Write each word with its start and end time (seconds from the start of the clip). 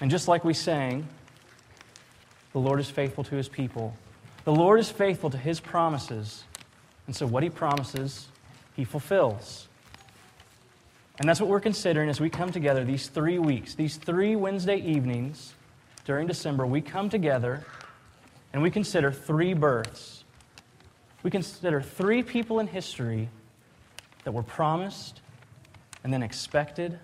And 0.00 0.10
just 0.10 0.28
like 0.28 0.44
we 0.44 0.54
sang, 0.54 1.08
the 2.52 2.58
Lord 2.58 2.80
is 2.80 2.90
faithful 2.90 3.24
to 3.24 3.34
his 3.34 3.48
people. 3.48 3.94
The 4.44 4.52
Lord 4.52 4.78
is 4.80 4.90
faithful 4.90 5.30
to 5.30 5.38
his 5.38 5.60
promises. 5.60 6.44
And 7.06 7.14
so 7.14 7.26
what 7.26 7.42
he 7.42 7.50
promises, 7.50 8.28
he 8.74 8.84
fulfills. 8.84 9.68
And 11.18 11.28
that's 11.28 11.40
what 11.40 11.48
we're 11.48 11.60
considering 11.60 12.10
as 12.10 12.20
we 12.20 12.28
come 12.28 12.52
together 12.52 12.84
these 12.84 13.08
three 13.08 13.38
weeks, 13.38 13.74
these 13.74 13.96
three 13.96 14.36
Wednesday 14.36 14.76
evenings 14.76 15.54
during 16.04 16.26
December. 16.26 16.66
We 16.66 16.82
come 16.82 17.08
together 17.08 17.64
and 18.52 18.62
we 18.62 18.70
consider 18.70 19.10
three 19.10 19.54
births. 19.54 20.24
We 21.22 21.30
consider 21.30 21.80
three 21.80 22.22
people 22.22 22.60
in 22.60 22.66
history 22.66 23.28
that 24.24 24.32
were 24.32 24.42
promised 24.42 25.20
and 26.04 26.12
then 26.12 26.22
expected. 26.22 26.98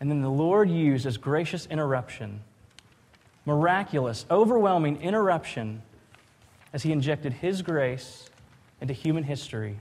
And 0.00 0.10
then 0.10 0.20
the 0.20 0.30
Lord 0.30 0.70
used 0.70 1.06
as 1.06 1.16
gracious 1.16 1.66
interruption, 1.66 2.40
miraculous, 3.44 4.26
overwhelming 4.30 5.00
interruption 5.00 5.82
as 6.72 6.82
He 6.82 6.92
injected 6.92 7.32
His 7.32 7.62
grace 7.62 8.28
into 8.80 8.92
human 8.92 9.24
history 9.24 9.78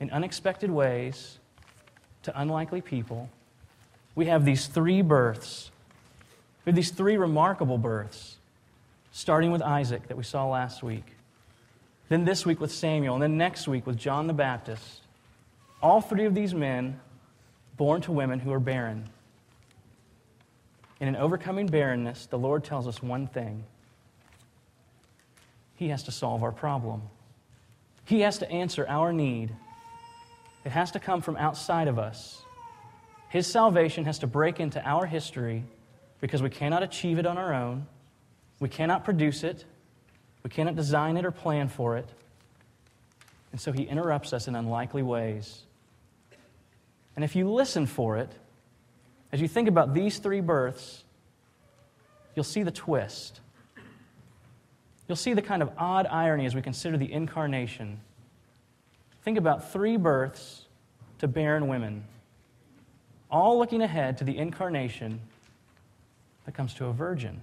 in 0.00 0.10
unexpected 0.10 0.70
ways 0.70 1.38
to 2.22 2.40
unlikely 2.40 2.80
people. 2.80 3.28
We 4.14 4.26
have 4.26 4.44
these 4.44 4.66
three 4.66 5.02
births. 5.02 5.70
We 6.64 6.70
have 6.70 6.76
these 6.76 6.90
three 6.90 7.16
remarkable 7.16 7.78
births, 7.78 8.36
starting 9.12 9.52
with 9.52 9.62
Isaac 9.62 10.08
that 10.08 10.16
we 10.16 10.24
saw 10.24 10.48
last 10.48 10.82
week, 10.82 11.04
then 12.08 12.24
this 12.24 12.44
week 12.44 12.60
with 12.60 12.72
Samuel, 12.72 13.14
and 13.14 13.22
then 13.22 13.36
next 13.36 13.68
week 13.68 13.86
with 13.86 13.96
John 13.96 14.26
the 14.26 14.32
Baptist. 14.32 15.02
All 15.80 16.00
three 16.00 16.24
of 16.24 16.34
these 16.34 16.52
men 16.52 16.98
born 17.78 18.02
to 18.02 18.12
women 18.12 18.38
who 18.40 18.52
are 18.52 18.60
barren. 18.60 19.08
In 21.00 21.08
an 21.08 21.16
overcoming 21.16 21.68
barrenness, 21.68 22.26
the 22.26 22.38
Lord 22.38 22.64
tells 22.64 22.86
us 22.86 23.02
one 23.02 23.26
thing 23.26 23.64
He 25.76 25.88
has 25.88 26.02
to 26.02 26.12
solve 26.12 26.42
our 26.42 26.52
problem, 26.52 27.00
He 28.04 28.20
has 28.20 28.38
to 28.38 28.50
answer 28.50 28.84
our 28.86 29.14
need. 29.14 29.54
It 30.64 30.72
has 30.72 30.90
to 30.90 31.00
come 31.00 31.22
from 31.22 31.36
outside 31.36 31.88
of 31.88 31.98
us. 31.98 32.42
His 33.30 33.46
salvation 33.46 34.04
has 34.04 34.18
to 34.18 34.26
break 34.26 34.60
into 34.60 34.86
our 34.86 35.06
history 35.06 35.64
because 36.20 36.42
we 36.42 36.50
cannot 36.50 36.82
achieve 36.82 37.18
it 37.18 37.24
on 37.24 37.38
our 37.38 37.54
own. 37.54 37.86
We 38.60 38.68
cannot 38.68 39.04
produce 39.04 39.44
it. 39.44 39.64
We 40.42 40.50
cannot 40.50 40.76
design 40.76 41.16
it 41.16 41.24
or 41.24 41.30
plan 41.30 41.68
for 41.68 41.96
it. 41.96 42.08
And 43.52 43.60
so 43.60 43.72
he 43.72 43.84
interrupts 43.84 44.32
us 44.32 44.48
in 44.48 44.56
unlikely 44.56 45.02
ways. 45.02 45.62
And 47.18 47.24
if 47.24 47.34
you 47.34 47.50
listen 47.50 47.86
for 47.86 48.16
it, 48.18 48.30
as 49.32 49.40
you 49.40 49.48
think 49.48 49.68
about 49.68 49.92
these 49.92 50.18
three 50.18 50.40
births, 50.40 51.02
you'll 52.36 52.44
see 52.44 52.62
the 52.62 52.70
twist. 52.70 53.40
You'll 55.08 55.16
see 55.16 55.34
the 55.34 55.42
kind 55.42 55.60
of 55.60 55.72
odd 55.76 56.06
irony 56.06 56.46
as 56.46 56.54
we 56.54 56.62
consider 56.62 56.96
the 56.96 57.12
incarnation. 57.12 57.98
Think 59.24 59.36
about 59.36 59.72
three 59.72 59.96
births 59.96 60.66
to 61.18 61.26
barren 61.26 61.66
women, 61.66 62.04
all 63.32 63.58
looking 63.58 63.82
ahead 63.82 64.18
to 64.18 64.24
the 64.24 64.38
incarnation 64.38 65.20
that 66.44 66.54
comes 66.54 66.72
to 66.74 66.86
a 66.86 66.92
virgin. 66.92 67.42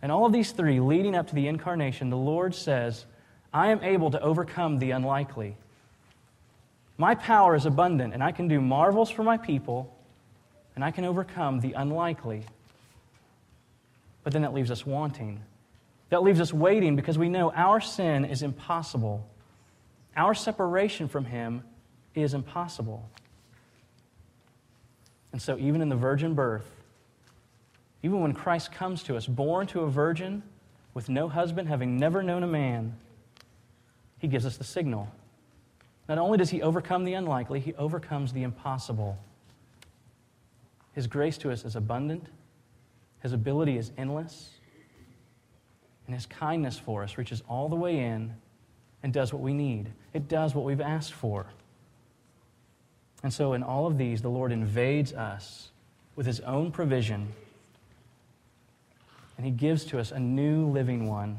And 0.00 0.12
all 0.12 0.24
of 0.24 0.32
these 0.32 0.52
three 0.52 0.78
leading 0.78 1.16
up 1.16 1.26
to 1.30 1.34
the 1.34 1.48
incarnation, 1.48 2.10
the 2.10 2.16
Lord 2.16 2.54
says, 2.54 3.06
I 3.52 3.72
am 3.72 3.82
able 3.82 4.12
to 4.12 4.20
overcome 4.20 4.78
the 4.78 4.92
unlikely. 4.92 5.56
My 6.98 7.14
power 7.14 7.54
is 7.54 7.66
abundant, 7.66 8.14
and 8.14 8.22
I 8.22 8.32
can 8.32 8.48
do 8.48 8.60
marvels 8.60 9.10
for 9.10 9.22
my 9.22 9.36
people, 9.36 9.94
and 10.74 10.84
I 10.84 10.90
can 10.90 11.04
overcome 11.04 11.60
the 11.60 11.72
unlikely. 11.72 12.44
But 14.24 14.32
then 14.32 14.42
that 14.42 14.54
leaves 14.54 14.70
us 14.70 14.86
wanting. 14.86 15.42
That 16.10 16.22
leaves 16.22 16.40
us 16.40 16.52
waiting 16.52 16.94
because 16.94 17.18
we 17.18 17.28
know 17.28 17.50
our 17.52 17.80
sin 17.80 18.24
is 18.24 18.42
impossible. 18.42 19.26
Our 20.16 20.34
separation 20.34 21.08
from 21.08 21.24
Him 21.24 21.62
is 22.14 22.34
impossible. 22.34 23.08
And 25.32 25.40
so, 25.40 25.56
even 25.58 25.80
in 25.80 25.88
the 25.88 25.96
virgin 25.96 26.34
birth, 26.34 26.70
even 28.02 28.20
when 28.20 28.34
Christ 28.34 28.72
comes 28.72 29.02
to 29.04 29.16
us, 29.16 29.26
born 29.26 29.66
to 29.68 29.80
a 29.80 29.90
virgin, 29.90 30.42
with 30.94 31.08
no 31.08 31.28
husband, 31.28 31.68
having 31.68 31.96
never 31.96 32.22
known 32.22 32.42
a 32.42 32.46
man, 32.46 32.94
He 34.18 34.28
gives 34.28 34.44
us 34.44 34.58
the 34.58 34.64
signal. 34.64 35.08
Not 36.14 36.18
only 36.18 36.36
does 36.36 36.50
He 36.50 36.60
overcome 36.60 37.04
the 37.04 37.14
unlikely, 37.14 37.58
He 37.58 37.72
overcomes 37.72 38.34
the 38.34 38.42
impossible. 38.42 39.16
His 40.92 41.06
grace 41.06 41.38
to 41.38 41.50
us 41.50 41.64
is 41.64 41.74
abundant, 41.74 42.26
His 43.22 43.32
ability 43.32 43.78
is 43.78 43.92
endless, 43.96 44.50
and 46.06 46.14
His 46.14 46.26
kindness 46.26 46.78
for 46.78 47.02
us 47.02 47.16
reaches 47.16 47.42
all 47.48 47.70
the 47.70 47.76
way 47.76 47.98
in 47.98 48.34
and 49.02 49.10
does 49.10 49.32
what 49.32 49.40
we 49.40 49.54
need. 49.54 49.90
It 50.12 50.28
does 50.28 50.54
what 50.54 50.66
we've 50.66 50.82
asked 50.82 51.14
for. 51.14 51.46
And 53.22 53.32
so, 53.32 53.54
in 53.54 53.62
all 53.62 53.86
of 53.86 53.96
these, 53.96 54.20
the 54.20 54.28
Lord 54.28 54.52
invades 54.52 55.14
us 55.14 55.70
with 56.14 56.26
His 56.26 56.40
own 56.40 56.72
provision, 56.72 57.32
and 59.38 59.46
He 59.46 59.52
gives 59.52 59.86
to 59.86 59.98
us 59.98 60.10
a 60.10 60.20
new 60.20 60.66
living 60.66 61.08
one. 61.08 61.38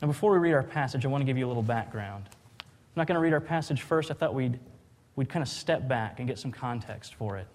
Now, 0.00 0.08
before 0.08 0.32
we 0.32 0.38
read 0.38 0.52
our 0.52 0.62
passage, 0.62 1.04
I 1.04 1.08
want 1.08 1.22
to 1.22 1.26
give 1.26 1.36
you 1.36 1.46
a 1.46 1.48
little 1.48 1.62
background. 1.62 2.24
I'm 2.28 2.66
not 2.96 3.06
going 3.06 3.16
to 3.16 3.20
read 3.20 3.32
our 3.32 3.40
passage 3.40 3.82
first. 3.82 4.10
I 4.10 4.14
thought 4.14 4.34
we'd, 4.34 4.58
we'd 5.16 5.28
kind 5.28 5.42
of 5.42 5.48
step 5.48 5.88
back 5.88 6.18
and 6.18 6.28
get 6.28 6.38
some 6.38 6.52
context 6.52 7.14
for 7.16 7.36
it. 7.36 7.46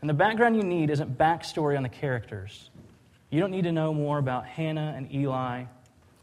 And 0.00 0.10
the 0.10 0.14
background 0.14 0.56
you 0.56 0.62
need 0.62 0.90
isn't 0.90 1.16
backstory 1.16 1.76
on 1.76 1.82
the 1.82 1.88
characters. 1.88 2.70
You 3.30 3.40
don't 3.40 3.50
need 3.50 3.64
to 3.64 3.72
know 3.72 3.94
more 3.94 4.18
about 4.18 4.46
Hannah 4.46 4.94
and 4.96 5.12
Eli. 5.12 5.64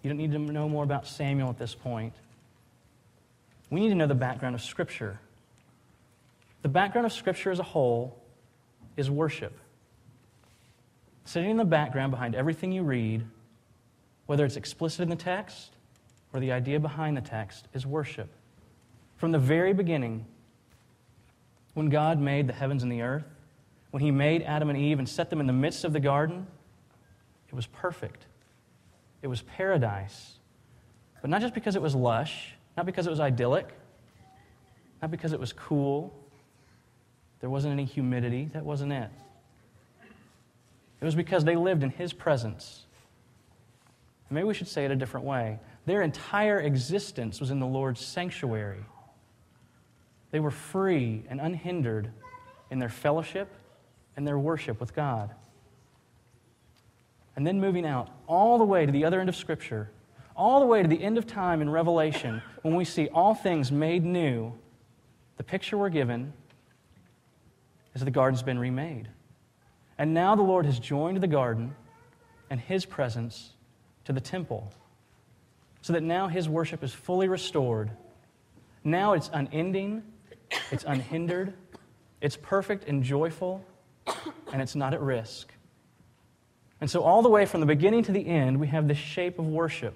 You 0.02 0.10
don't 0.10 0.18
need 0.18 0.32
to 0.34 0.40
know 0.40 0.68
more 0.68 0.84
about 0.84 1.08
Samuel 1.08 1.50
at 1.50 1.58
this 1.58 1.76
point. 1.76 2.14
We 3.70 3.80
need 3.80 3.90
to 3.90 3.96
know 3.96 4.08
the 4.08 4.16
background 4.16 4.56
of 4.56 4.62
Scripture. 4.62 5.20
The 6.62 6.70
background 6.70 7.06
of 7.06 7.14
Scripture 7.14 7.52
as 7.52 7.60
a 7.60 7.64
whole 7.64 8.22
is 8.96 9.10
worship. 9.10 9.58
Sitting 11.26 11.50
in 11.50 11.58
the 11.58 11.66
background 11.66 12.12
behind 12.12 12.36
everything 12.36 12.72
you 12.72 12.84
read, 12.84 13.26
whether 14.26 14.46
it's 14.46 14.56
explicit 14.56 15.02
in 15.02 15.10
the 15.10 15.16
text 15.16 15.72
or 16.34 16.40
the 16.40 16.52
idea 16.52 16.80
behind 16.80 17.16
the 17.16 17.22
text, 17.22 17.68
is 17.74 17.86
worship. 17.86 18.30
From 19.18 19.32
the 19.32 19.40
very 19.40 19.74
beginning, 19.74 20.26
when 21.76 21.90
God 21.90 22.20
made 22.20 22.48
the 22.48 22.54
heavens 22.54 22.84
and 22.84 22.92
the 22.92 23.02
earth, 23.02 23.26
when 23.92 24.02
He 24.02 24.12
made 24.12 24.42
Adam 24.42 24.70
and 24.70 24.78
Eve 24.78 25.00
and 25.00 25.08
set 25.08 25.30
them 25.30 25.40
in 25.40 25.48
the 25.48 25.54
midst 25.54 25.84
of 25.84 25.94
the 25.94 26.00
garden, 26.00 26.48
it 27.48 27.54
was 27.54 27.68
perfect. 27.68 28.26
It 29.22 29.28
was 29.28 29.44
paradise. 29.44 30.40
But 31.22 31.30
not 31.30 31.42
just 31.42 31.54
because 31.54 31.76
it 31.76 31.82
was 31.82 31.94
lush, 31.94 32.56
not 32.76 32.86
because 32.86 33.06
it 33.06 33.12
was 33.12 33.20
idyllic, 33.20 33.70
not 35.02 35.12
because 35.12 35.34
it 35.34 35.40
was 35.40 35.54
cool. 35.54 36.14
There 37.40 37.50
wasn't 37.50 37.74
any 37.74 37.86
humidity. 37.86 38.50
That 38.54 38.66
wasn't 38.66 38.92
it. 38.92 39.10
It 41.00 41.06
was 41.06 41.16
because 41.16 41.44
they 41.46 41.56
lived 41.56 41.84
in 41.84 41.92
His 41.92 42.12
presence. 42.12 42.86
Maybe 44.34 44.46
we 44.46 44.54
should 44.54 44.68
say 44.68 44.86
it 44.86 44.92
a 44.92 44.96
different 44.96 45.26
way. 45.26 45.60
Their 45.86 46.02
entire 46.02 46.60
existence 46.60 47.40
was 47.40 47.52
in 47.52 47.60
the 47.60 47.68
Lord's 47.68 48.04
sanctuary. 48.04 48.84
They 50.32 50.40
were 50.40 50.52
free 50.52 51.24
and 51.30 51.40
unhindered 51.40 52.12
in 52.72 52.80
their 52.80 52.90
fellowship 52.90 53.54
and 54.16 54.26
their 54.26 54.40
worship 54.40 54.80
with 54.80 54.96
God. 54.96 55.34
And 57.36 57.46
then 57.46 57.60
moving 57.60 57.86
out 57.86 58.10
all 58.28 58.58
the 58.58 58.64
way 58.64 58.86
to 58.86 58.92
the 58.92 59.06
other 59.06 59.20
end 59.20 59.30
of 59.30 59.36
Scripture, 59.36 59.92
all 60.36 60.60
the 60.60 60.66
way 60.66 60.82
to 60.82 60.88
the 60.88 61.02
end 61.02 61.18
of 61.18 61.28
time 61.28 61.62
in 61.62 61.70
Revelation, 61.70 62.42
when 62.62 62.76
we 62.76 62.86
see 62.86 63.08
all 63.10 63.36
things 63.36 63.72
made 63.72 64.04
new, 64.04 64.54
the 65.38 65.44
picture 65.44 65.78
we're 65.78 65.90
given 65.90 66.34
is 67.94 68.02
that 68.02 68.06
the 68.06 68.12
garden's 68.12 68.44
been 68.44 68.60
remade. 68.60 69.10
And 69.98 70.14
now 70.14 70.36
the 70.36 70.42
Lord 70.42 70.66
has 70.66 70.80
joined 70.80 71.22
the 71.22 71.28
garden 71.28 71.76
and 72.50 72.60
his 72.60 72.86
presence 72.86 73.54
to 74.06 74.14
the 74.14 74.22
temple, 74.22 74.72
so 75.82 75.94
that 75.94 76.04
now 76.04 76.28
his 76.28 76.48
worship 76.50 76.84
is 76.84 76.94
fully 76.94 77.28
restored. 77.28 77.92
Now 78.84 79.14
it's 79.14 79.30
unending, 79.34 80.04
it's 80.72 80.84
unhindered, 80.86 81.54
it's 82.22 82.38
perfect 82.38 82.88
and 82.88 83.04
joyful, 83.04 83.64
and 84.52 84.62
it's 84.62 84.76
not 84.76 84.94
at 84.94 85.02
risk. 85.02 85.54
And 86.82 86.90
so, 86.90 87.02
all 87.02 87.22
the 87.22 87.30
way 87.30 87.46
from 87.46 87.62
the 87.62 87.66
beginning 87.66 88.04
to 88.04 88.12
the 88.12 88.28
end, 88.28 88.60
we 88.60 88.68
have 88.68 88.88
this 88.88 88.98
shape 88.98 89.40
of 89.40 89.48
worship 89.48 89.94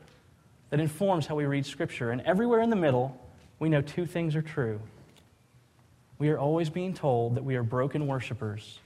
that 0.70 0.80
informs 0.80 1.28
how 1.28 1.36
we 1.36 1.46
read 1.46 1.66
Scripture. 1.66 2.12
And 2.12 2.22
everywhere 2.22 2.62
in 2.62 2.70
the 2.70 2.76
middle, 2.76 3.20
we 3.60 3.70
know 3.70 3.82
two 3.82 4.06
things 4.06 4.36
are 4.36 4.42
true. 4.42 4.80
We 6.20 6.30
are 6.30 6.38
always 6.38 6.70
being 6.70 6.94
told 6.94 7.36
that 7.36 7.44
we 7.44 7.56
are 7.56 7.64
broken 7.64 8.08
worshipers 8.08 8.80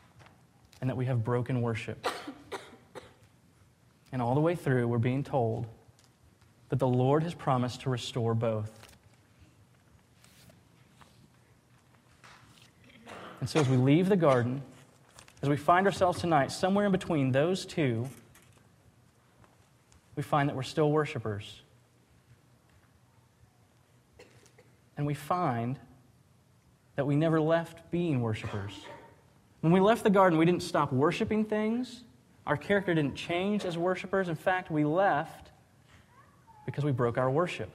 and 0.81 0.89
that 0.89 0.97
we 0.97 1.05
have 1.05 1.23
broken 1.23 1.61
worship. 1.61 2.07
And 4.11 4.21
all 4.21 4.35
the 4.35 4.41
way 4.41 4.55
through, 4.55 4.87
we're 4.87 4.97
being 4.97 5.23
told 5.23 5.67
that 6.69 6.79
the 6.79 6.87
Lord 6.87 7.23
has 7.23 7.33
promised 7.33 7.81
to 7.81 7.89
restore 7.89 8.33
both. 8.33 8.71
And 13.39 13.49
so 13.49 13.59
as 13.59 13.67
we 13.67 13.77
leave 13.77 14.07
the 14.07 14.15
garden, 14.15 14.61
as 15.41 15.49
we 15.49 15.57
find 15.57 15.87
ourselves 15.87 16.19
tonight 16.19 16.51
somewhere 16.51 16.85
in 16.85 16.91
between 16.91 17.31
those 17.31 17.65
two, 17.65 18.07
we 20.15 20.23
find 20.23 20.47
that 20.47 20.55
we're 20.55 20.63
still 20.63 20.91
worshipers. 20.91 21.61
And 24.97 25.07
we 25.07 25.15
find 25.15 25.79
that 26.95 27.07
we 27.07 27.15
never 27.15 27.41
left 27.41 27.89
being 27.89 28.21
worshipers. 28.21 28.73
When 29.61 29.73
we 29.73 29.79
left 29.79 30.03
the 30.03 30.09
garden, 30.09 30.37
we 30.37 30.45
didn't 30.45 30.63
stop 30.63 30.93
worshiping 30.93 31.45
things. 31.45 32.03
Our 32.45 32.57
character 32.57 32.93
didn't 32.93 33.15
change 33.15 33.65
as 33.65 33.77
worshipers. 33.77 34.27
In 34.27 34.35
fact, 34.35 34.71
we 34.71 34.83
left 34.83 35.51
because 36.65 36.83
we 36.83 36.91
broke 36.91 37.17
our 37.17 37.29
worship. 37.29 37.69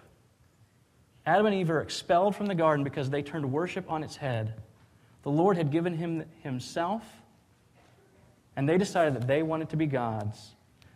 Adam 1.24 1.46
and 1.46 1.54
Eve 1.54 1.70
are 1.70 1.80
expelled 1.80 2.36
from 2.36 2.46
the 2.46 2.54
garden 2.54 2.84
because 2.84 3.10
they 3.10 3.22
turned 3.22 3.50
worship 3.52 3.90
on 3.90 4.02
its 4.02 4.16
head. 4.16 4.54
The 5.22 5.30
Lord 5.30 5.56
had 5.56 5.72
given 5.72 5.94
him 5.94 6.24
himself, 6.42 7.02
and 8.54 8.68
they 8.68 8.78
decided 8.78 9.14
that 9.14 9.26
they 9.26 9.42
wanted 9.42 9.70
to 9.70 9.76
be 9.76 9.86
gods. 9.86 10.54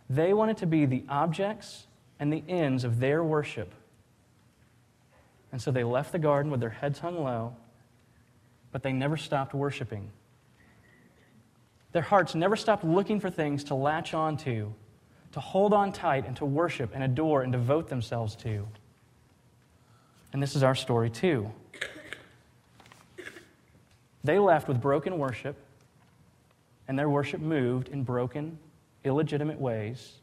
They 0.09 0.33
wanted 0.33 0.57
to 0.57 0.65
be 0.65 0.85
the 0.85 1.03
objects 1.09 1.85
and 2.19 2.31
the 2.31 2.43
ends 2.47 2.83
of 2.83 2.99
their 2.99 3.23
worship. 3.23 3.73
And 5.51 5.61
so 5.61 5.71
they 5.71 5.83
left 5.83 6.13
the 6.13 6.19
garden 6.19 6.49
with 6.49 6.61
their 6.61 6.69
heads 6.69 6.99
hung 6.99 7.21
low, 7.21 7.55
but 8.71 8.83
they 8.83 8.93
never 8.93 9.17
stopped 9.17 9.53
worshiping. 9.53 10.11
Their 11.91 12.01
hearts 12.01 12.35
never 12.35 12.55
stopped 12.55 12.83
looking 12.83 13.19
for 13.19 13.29
things 13.29 13.63
to 13.65 13.75
latch 13.75 14.13
onto, 14.13 14.71
to 15.33 15.39
hold 15.39 15.73
on 15.73 15.91
tight, 15.91 16.25
and 16.25 16.35
to 16.37 16.45
worship 16.45 16.91
and 16.93 17.03
adore 17.03 17.41
and 17.41 17.51
devote 17.51 17.89
themselves 17.89 18.35
to. 18.37 18.67
And 20.33 20.41
this 20.41 20.55
is 20.55 20.63
our 20.63 20.75
story 20.75 21.09
too. 21.09 21.51
They 24.23 24.39
left 24.39 24.67
with 24.67 24.79
broken 24.79 25.17
worship, 25.17 25.57
and 26.87 26.97
their 26.97 27.09
worship 27.09 27.41
moved 27.41 27.89
in 27.89 28.03
broken, 28.03 28.57
illegitimate 29.03 29.59
ways. 29.59 30.13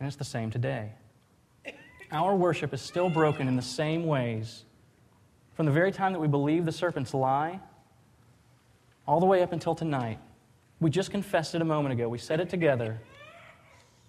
And 0.00 0.06
it's 0.06 0.16
the 0.16 0.24
same 0.24 0.50
today. 0.50 0.90
Our 2.10 2.34
worship 2.34 2.72
is 2.72 2.80
still 2.80 3.10
broken 3.10 3.48
in 3.48 3.56
the 3.56 3.62
same 3.62 4.06
ways. 4.06 4.64
From 5.54 5.66
the 5.66 5.72
very 5.72 5.92
time 5.92 6.12
that 6.12 6.18
we 6.18 6.28
believe 6.28 6.64
the 6.64 6.72
serpent's 6.72 7.14
lie, 7.14 7.60
all 9.06 9.20
the 9.20 9.26
way 9.26 9.42
up 9.42 9.52
until 9.52 9.74
tonight. 9.74 10.18
We 10.80 10.90
just 10.90 11.10
confessed 11.10 11.54
it 11.54 11.62
a 11.62 11.64
moment 11.64 11.92
ago. 11.92 12.08
We 12.08 12.18
said 12.18 12.40
it 12.40 12.48
together 12.48 13.00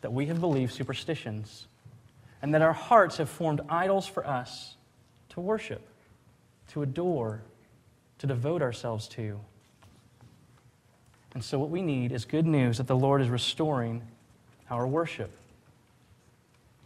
that 0.01 0.11
we 0.11 0.25
have 0.27 0.39
believed 0.39 0.73
superstitions 0.73 1.67
and 2.41 2.53
that 2.53 2.61
our 2.61 2.73
hearts 2.73 3.17
have 3.17 3.29
formed 3.29 3.61
idols 3.69 4.07
for 4.07 4.25
us 4.25 4.75
to 5.29 5.39
worship, 5.39 5.87
to 6.69 6.81
adore, 6.83 7.41
to 8.19 8.27
devote 8.27 8.61
ourselves 8.61 9.07
to. 9.09 9.39
And 11.33 11.43
so, 11.43 11.59
what 11.59 11.69
we 11.69 11.81
need 11.81 12.11
is 12.11 12.23
good 12.23 12.45
news 12.45 12.77
that 12.77 12.87
the 12.87 12.95
Lord 12.95 13.21
is 13.21 13.29
restoring 13.29 14.01
our 14.69 14.87
worship. 14.87 15.31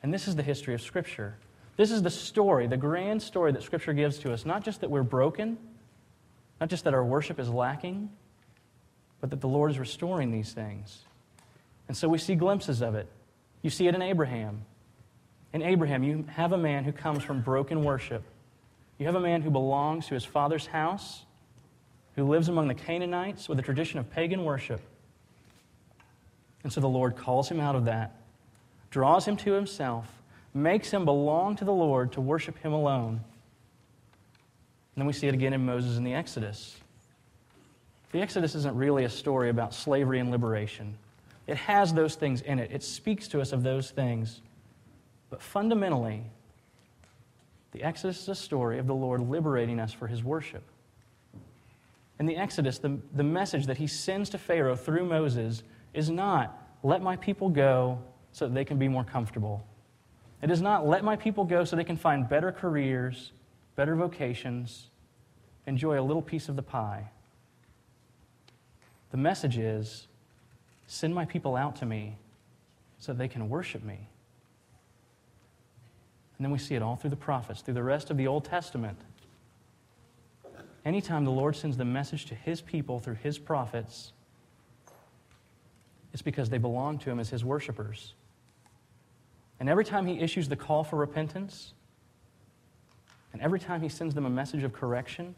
And 0.01 0.13
this 0.13 0.27
is 0.27 0.35
the 0.35 0.43
history 0.43 0.73
of 0.73 0.81
Scripture. 0.81 1.35
This 1.77 1.91
is 1.91 2.01
the 2.01 2.09
story, 2.09 2.67
the 2.67 2.77
grand 2.77 3.21
story 3.21 3.51
that 3.51 3.63
Scripture 3.63 3.93
gives 3.93 4.17
to 4.19 4.33
us. 4.33 4.45
Not 4.45 4.63
just 4.63 4.81
that 4.81 4.89
we're 4.89 5.03
broken, 5.03 5.57
not 6.59 6.69
just 6.69 6.83
that 6.83 6.93
our 6.93 7.03
worship 7.03 7.39
is 7.39 7.49
lacking, 7.49 8.09
but 9.21 9.29
that 9.29 9.41
the 9.41 9.47
Lord 9.47 9.71
is 9.71 9.79
restoring 9.79 10.31
these 10.31 10.51
things. 10.53 11.03
And 11.87 11.95
so 11.95 12.07
we 12.07 12.17
see 12.17 12.35
glimpses 12.35 12.81
of 12.81 12.95
it. 12.95 13.07
You 13.61 13.69
see 13.69 13.87
it 13.87 13.95
in 13.95 14.01
Abraham. 14.01 14.61
In 15.53 15.61
Abraham, 15.61 16.03
you 16.03 16.25
have 16.29 16.53
a 16.53 16.57
man 16.57 16.83
who 16.83 16.91
comes 16.91 17.23
from 17.23 17.41
broken 17.41 17.83
worship. 17.83 18.23
You 18.97 19.05
have 19.07 19.15
a 19.15 19.19
man 19.19 19.41
who 19.41 19.49
belongs 19.49 20.07
to 20.07 20.13
his 20.13 20.25
father's 20.25 20.67
house, 20.67 21.25
who 22.15 22.25
lives 22.25 22.49
among 22.49 22.67
the 22.67 22.75
Canaanites 22.75 23.49
with 23.49 23.59
a 23.59 23.61
tradition 23.61 23.99
of 23.99 24.09
pagan 24.09 24.43
worship. 24.43 24.81
And 26.63 26.71
so 26.71 26.81
the 26.81 26.87
Lord 26.89 27.15
calls 27.15 27.49
him 27.49 27.59
out 27.59 27.75
of 27.75 27.85
that, 27.85 28.15
draws 28.91 29.25
him 29.25 29.37
to 29.37 29.53
himself, 29.53 30.21
makes 30.53 30.91
him 30.91 31.05
belong 31.05 31.55
to 31.55 31.65
the 31.65 31.73
Lord 31.73 32.11
to 32.13 32.21
worship 32.21 32.57
him 32.59 32.73
alone. 32.73 33.21
And 34.95 35.01
then 35.01 35.07
we 35.07 35.13
see 35.13 35.27
it 35.27 35.33
again 35.33 35.53
in 35.53 35.65
Moses 35.65 35.97
in 35.97 36.03
the 36.03 36.13
Exodus. 36.13 36.77
The 38.11 38.21
Exodus 38.21 38.55
isn't 38.55 38.75
really 38.75 39.03
a 39.03 39.09
story 39.09 39.49
about 39.49 39.73
slavery 39.73 40.19
and 40.19 40.31
liberation. 40.31 40.97
It 41.47 41.57
has 41.57 41.93
those 41.93 42.15
things 42.15 42.41
in 42.41 42.59
it, 42.59 42.71
it 42.71 42.83
speaks 42.83 43.27
to 43.29 43.41
us 43.41 43.51
of 43.51 43.63
those 43.63 43.91
things. 43.91 44.41
But 45.29 45.41
fundamentally, 45.41 46.23
the 47.71 47.83
Exodus 47.83 48.21
is 48.21 48.29
a 48.29 48.35
story 48.35 48.79
of 48.79 48.87
the 48.87 48.95
Lord 48.95 49.21
liberating 49.21 49.79
us 49.79 49.93
for 49.93 50.07
his 50.07 50.23
worship. 50.23 50.63
In 52.19 52.25
the 52.25 52.35
Exodus, 52.35 52.79
the, 52.79 52.97
the 53.15 53.23
message 53.23 53.67
that 53.67 53.77
he 53.77 53.87
sends 53.87 54.29
to 54.31 54.37
Pharaoh 54.37 54.75
through 54.75 55.05
Moses 55.05 55.63
is 55.93 56.09
not, 56.09 56.57
let 56.83 57.01
my 57.01 57.15
people 57.15 57.49
go 57.49 57.99
so 58.31 58.47
that 58.47 58.53
they 58.53 58.65
can 58.65 58.77
be 58.77 58.87
more 58.87 59.03
comfortable. 59.03 59.65
It 60.41 60.51
is 60.51 60.61
not, 60.61 60.87
let 60.87 61.03
my 61.03 61.15
people 61.15 61.45
go 61.45 61.63
so 61.63 61.75
they 61.75 61.83
can 61.83 61.97
find 61.97 62.27
better 62.27 62.51
careers, 62.51 63.31
better 63.79 63.95
vocations, 63.95 64.87
enjoy 65.65 65.97
a 65.97 66.03
little 66.03 66.21
piece 66.21 66.49
of 66.49 66.57
the 66.57 66.61
pie. 66.61 67.07
The 69.11 69.17
message 69.17 69.57
is, 69.57 70.09
send 70.85 71.15
my 71.15 71.23
people 71.23 71.55
out 71.55 71.77
to 71.77 71.85
me 71.85 72.17
so 72.97 73.13
they 73.13 73.29
can 73.29 73.47
worship 73.47 73.81
me. 73.81 74.09
And 76.37 76.43
then 76.45 76.51
we 76.51 76.57
see 76.57 76.75
it 76.75 76.81
all 76.81 76.97
through 76.97 77.11
the 77.11 77.15
prophets, 77.15 77.61
through 77.61 77.75
the 77.75 77.81
rest 77.81 78.11
of 78.11 78.17
the 78.17 78.27
Old 78.27 78.43
Testament. 78.43 78.99
Anytime 80.83 81.23
the 81.23 81.31
Lord 81.31 81.55
sends 81.55 81.77
the 81.77 81.85
message 81.85 82.25
to 82.25 82.35
his 82.35 82.59
people 82.59 82.99
through 82.99 83.19
his 83.23 83.39
prophets, 83.39 84.11
it's 86.11 86.21
because 86.21 86.49
they 86.49 86.57
belong 86.57 86.99
to 86.99 87.09
him 87.09 87.17
as 87.17 87.29
his 87.29 87.45
worshipers. 87.45 88.13
And 89.57 89.69
every 89.69 89.85
time 89.85 90.05
he 90.05 90.19
issues 90.19 90.49
the 90.49 90.57
call 90.57 90.83
for 90.83 90.97
repentance, 90.97 91.71
and 93.33 93.41
every 93.41 93.59
time 93.59 93.81
he 93.81 93.89
sends 93.89 94.15
them 94.15 94.25
a 94.25 94.29
message 94.29 94.63
of 94.63 94.73
correction, 94.73 95.35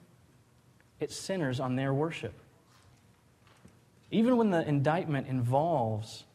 it 1.00 1.12
centers 1.12 1.60
on 1.60 1.76
their 1.76 1.94
worship. 1.94 2.34
Even 4.12 4.38
when 4.38 4.52
the 4.52 4.68
indictment 4.68 5.28
involves 5.28 6.26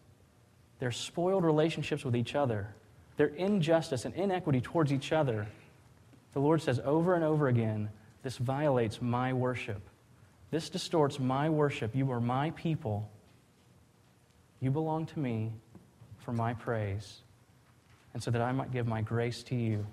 their 0.78 0.92
spoiled 0.92 1.44
relationships 1.44 2.04
with 2.04 2.16
each 2.16 2.34
other, 2.34 2.68
their 3.16 3.28
injustice 3.28 4.04
and 4.04 4.14
inequity 4.14 4.60
towards 4.60 4.92
each 4.92 5.12
other, 5.12 5.46
the 6.32 6.40
Lord 6.40 6.60
says 6.60 6.80
over 6.84 7.14
and 7.14 7.24
over 7.24 7.48
again, 7.48 7.88
This 8.22 8.36
violates 8.36 9.00
my 9.00 9.32
worship. 9.32 9.80
This 10.50 10.68
distorts 10.68 11.18
my 11.18 11.48
worship. 11.48 11.94
You 11.94 12.10
are 12.12 12.20
my 12.20 12.50
people. 12.50 13.08
You 14.60 14.70
belong 14.70 15.06
to 15.06 15.18
me 15.18 15.52
for 16.18 16.32
my 16.32 16.54
praise, 16.54 17.20
and 18.14 18.22
so 18.22 18.30
that 18.30 18.42
I 18.42 18.52
might 18.52 18.72
give 18.72 18.86
my 18.86 19.00
grace 19.00 19.42
to 19.44 19.54
you. 19.54 19.86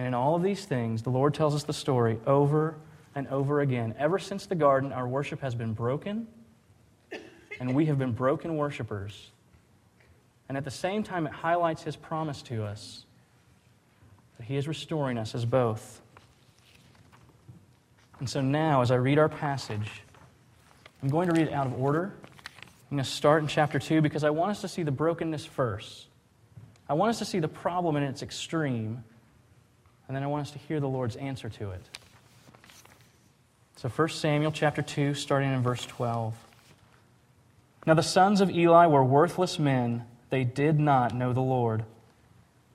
And 0.00 0.06
in 0.06 0.14
all 0.14 0.34
of 0.34 0.42
these 0.42 0.64
things, 0.64 1.02
the 1.02 1.10
Lord 1.10 1.34
tells 1.34 1.54
us 1.54 1.64
the 1.64 1.74
story 1.74 2.18
over 2.26 2.74
and 3.14 3.28
over 3.28 3.60
again. 3.60 3.94
Ever 3.98 4.18
since 4.18 4.46
the 4.46 4.54
garden, 4.54 4.94
our 4.94 5.06
worship 5.06 5.42
has 5.42 5.54
been 5.54 5.74
broken, 5.74 6.26
and 7.60 7.74
we 7.74 7.84
have 7.84 7.98
been 7.98 8.12
broken 8.12 8.56
worshipers. 8.56 9.30
And 10.48 10.56
at 10.56 10.64
the 10.64 10.70
same 10.70 11.02
time, 11.02 11.26
it 11.26 11.34
highlights 11.34 11.82
his 11.82 11.96
promise 11.96 12.40
to 12.44 12.64
us 12.64 13.04
that 14.38 14.44
he 14.44 14.56
is 14.56 14.66
restoring 14.66 15.18
us 15.18 15.34
as 15.34 15.44
both. 15.44 16.00
And 18.20 18.30
so 18.30 18.40
now, 18.40 18.80
as 18.80 18.90
I 18.90 18.94
read 18.94 19.18
our 19.18 19.28
passage, 19.28 20.00
I'm 21.02 21.10
going 21.10 21.28
to 21.28 21.34
read 21.34 21.48
it 21.48 21.52
out 21.52 21.66
of 21.66 21.78
order. 21.78 22.14
I'm 22.90 22.96
going 22.96 23.04
to 23.04 23.10
start 23.10 23.42
in 23.42 23.48
chapter 23.48 23.78
2 23.78 24.00
because 24.00 24.24
I 24.24 24.30
want 24.30 24.52
us 24.52 24.62
to 24.62 24.68
see 24.68 24.82
the 24.82 24.92
brokenness 24.92 25.44
first. 25.44 26.06
I 26.88 26.94
want 26.94 27.10
us 27.10 27.18
to 27.18 27.26
see 27.26 27.38
the 27.38 27.48
problem 27.48 27.96
in 27.96 28.02
its 28.02 28.22
extreme, 28.22 29.04
and 30.10 30.16
then 30.16 30.24
I 30.24 30.26
want 30.26 30.40
us 30.40 30.50
to 30.50 30.58
hear 30.58 30.80
the 30.80 30.88
Lord's 30.88 31.14
answer 31.14 31.48
to 31.50 31.70
it. 31.70 31.82
So 33.76 33.88
1 33.88 34.08
Samuel 34.08 34.50
chapter 34.50 34.82
2, 34.82 35.14
starting 35.14 35.52
in 35.52 35.62
verse 35.62 35.86
12. 35.86 36.34
Now 37.86 37.94
the 37.94 38.02
sons 38.02 38.40
of 38.40 38.50
Eli 38.50 38.86
were 38.86 39.04
worthless 39.04 39.60
men 39.60 40.04
they 40.30 40.42
did 40.42 40.80
not 40.80 41.14
know 41.14 41.32
the 41.32 41.40
Lord. 41.40 41.84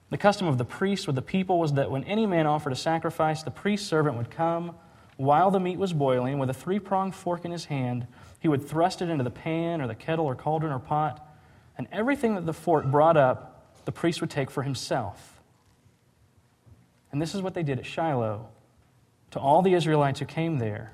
The 0.08 0.16
custom 0.16 0.46
of 0.46 0.56
the 0.56 0.64
priests 0.64 1.06
with 1.06 1.14
the 1.14 1.20
people 1.20 1.58
was 1.58 1.74
that 1.74 1.90
when 1.90 2.04
any 2.04 2.24
man 2.24 2.46
offered 2.46 2.72
a 2.72 2.76
sacrifice, 2.76 3.42
the 3.42 3.50
priest's 3.50 3.86
servant 3.86 4.16
would 4.16 4.30
come 4.30 4.74
while 5.18 5.50
the 5.50 5.60
meat 5.60 5.76
was 5.78 5.92
boiling 5.92 6.38
with 6.38 6.48
a 6.48 6.54
three 6.54 6.78
pronged 6.78 7.14
fork 7.14 7.44
in 7.44 7.50
his 7.50 7.66
hand. 7.66 8.06
He 8.40 8.48
would 8.48 8.66
thrust 8.66 9.02
it 9.02 9.10
into 9.10 9.24
the 9.24 9.30
pan 9.30 9.82
or 9.82 9.88
the 9.88 9.94
kettle 9.94 10.24
or 10.24 10.36
cauldron 10.36 10.72
or 10.72 10.78
pot, 10.78 11.22
and 11.76 11.86
everything 11.92 12.34
that 12.36 12.46
the 12.46 12.54
fork 12.54 12.86
brought 12.86 13.18
up, 13.18 13.74
the 13.84 13.92
priest 13.92 14.22
would 14.22 14.30
take 14.30 14.50
for 14.50 14.62
himself. 14.62 15.35
And 17.16 17.22
this 17.22 17.34
is 17.34 17.40
what 17.40 17.54
they 17.54 17.62
did 17.62 17.78
at 17.78 17.86
Shiloh 17.86 18.46
to 19.30 19.38
all 19.40 19.62
the 19.62 19.72
Israelites 19.72 20.20
who 20.20 20.26
came 20.26 20.58
there. 20.58 20.92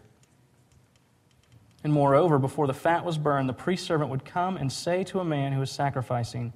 And 1.82 1.92
moreover, 1.92 2.38
before 2.38 2.68
the 2.68 2.72
fat 2.72 3.04
was 3.04 3.18
burned, 3.18 3.48
the 3.48 3.52
priest 3.52 3.84
servant 3.84 4.08
would 4.08 4.24
come 4.24 4.56
and 4.56 4.70
say 4.70 5.02
to 5.02 5.18
a 5.18 5.24
man 5.24 5.52
who 5.52 5.58
was 5.58 5.72
sacrificing, 5.72 6.52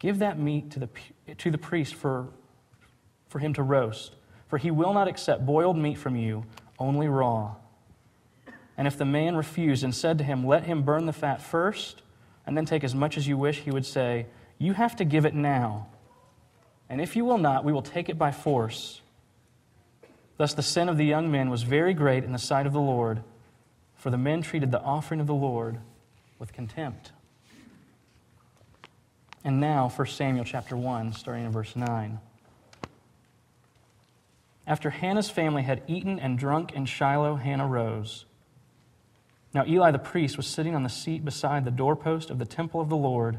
Give 0.00 0.18
that 0.18 0.40
meat 0.40 0.72
to 0.72 0.80
the, 0.80 0.88
to 1.36 1.52
the 1.52 1.58
priest 1.58 1.94
for, 1.94 2.26
for 3.28 3.38
him 3.38 3.54
to 3.54 3.62
roast, 3.62 4.16
for 4.48 4.58
he 4.58 4.72
will 4.72 4.92
not 4.92 5.06
accept 5.06 5.46
boiled 5.46 5.78
meat 5.78 5.96
from 5.96 6.16
you. 6.16 6.42
only 6.80 7.06
raw. 7.06 7.54
And 8.76 8.88
if 8.88 8.98
the 8.98 9.04
man 9.04 9.36
refused 9.36 9.84
and 9.84 9.94
said 9.94 10.18
to 10.18 10.24
him, 10.24 10.44
Let 10.44 10.64
him 10.64 10.82
burn 10.82 11.06
the 11.06 11.12
fat 11.12 11.40
first, 11.40 12.02
and 12.44 12.56
then 12.56 12.64
take 12.64 12.82
as 12.82 12.96
much 12.96 13.16
as 13.16 13.28
you 13.28 13.38
wish, 13.38 13.60
he 13.60 13.70
would 13.70 13.86
say, 13.86 14.26
You 14.58 14.72
have 14.72 14.96
to 14.96 15.04
give 15.04 15.24
it 15.24 15.34
now. 15.36 15.86
And 16.88 17.00
if 17.00 17.16
you 17.16 17.24
will 17.24 17.38
not, 17.38 17.64
we 17.64 17.72
will 17.72 17.82
take 17.82 18.08
it 18.08 18.18
by 18.18 18.30
force. 18.32 19.00
Thus 20.36 20.54
the 20.54 20.62
sin 20.62 20.88
of 20.88 20.96
the 20.96 21.04
young 21.04 21.30
men 21.30 21.50
was 21.50 21.62
very 21.62 21.94
great 21.94 22.24
in 22.24 22.32
the 22.32 22.38
sight 22.38 22.66
of 22.66 22.72
the 22.72 22.80
Lord, 22.80 23.22
for 23.94 24.10
the 24.10 24.18
men 24.18 24.42
treated 24.42 24.70
the 24.70 24.80
offering 24.80 25.20
of 25.20 25.26
the 25.26 25.34
Lord 25.34 25.78
with 26.38 26.52
contempt. 26.52 27.12
And 29.42 29.60
now, 29.60 29.88
1 29.88 30.06
Samuel 30.08 30.44
chapter 30.44 30.76
1, 30.76 31.12
starting 31.12 31.44
in 31.44 31.52
verse 31.52 31.76
9. 31.76 32.18
After 34.66 34.90
Hannah's 34.90 35.30
family 35.30 35.62
had 35.62 35.82
eaten 35.86 36.18
and 36.18 36.36
drunk 36.36 36.72
in 36.72 36.86
Shiloh, 36.86 37.36
Hannah 37.36 37.68
rose. 37.68 38.24
Now 39.54 39.64
Eli 39.64 39.92
the 39.92 39.98
priest 39.98 40.36
was 40.36 40.46
sitting 40.46 40.74
on 40.74 40.82
the 40.82 40.88
seat 40.88 41.24
beside 41.24 41.64
the 41.64 41.70
doorpost 41.70 42.30
of 42.30 42.38
the 42.38 42.44
temple 42.44 42.80
of 42.80 42.88
the 42.88 42.96
Lord. 42.96 43.38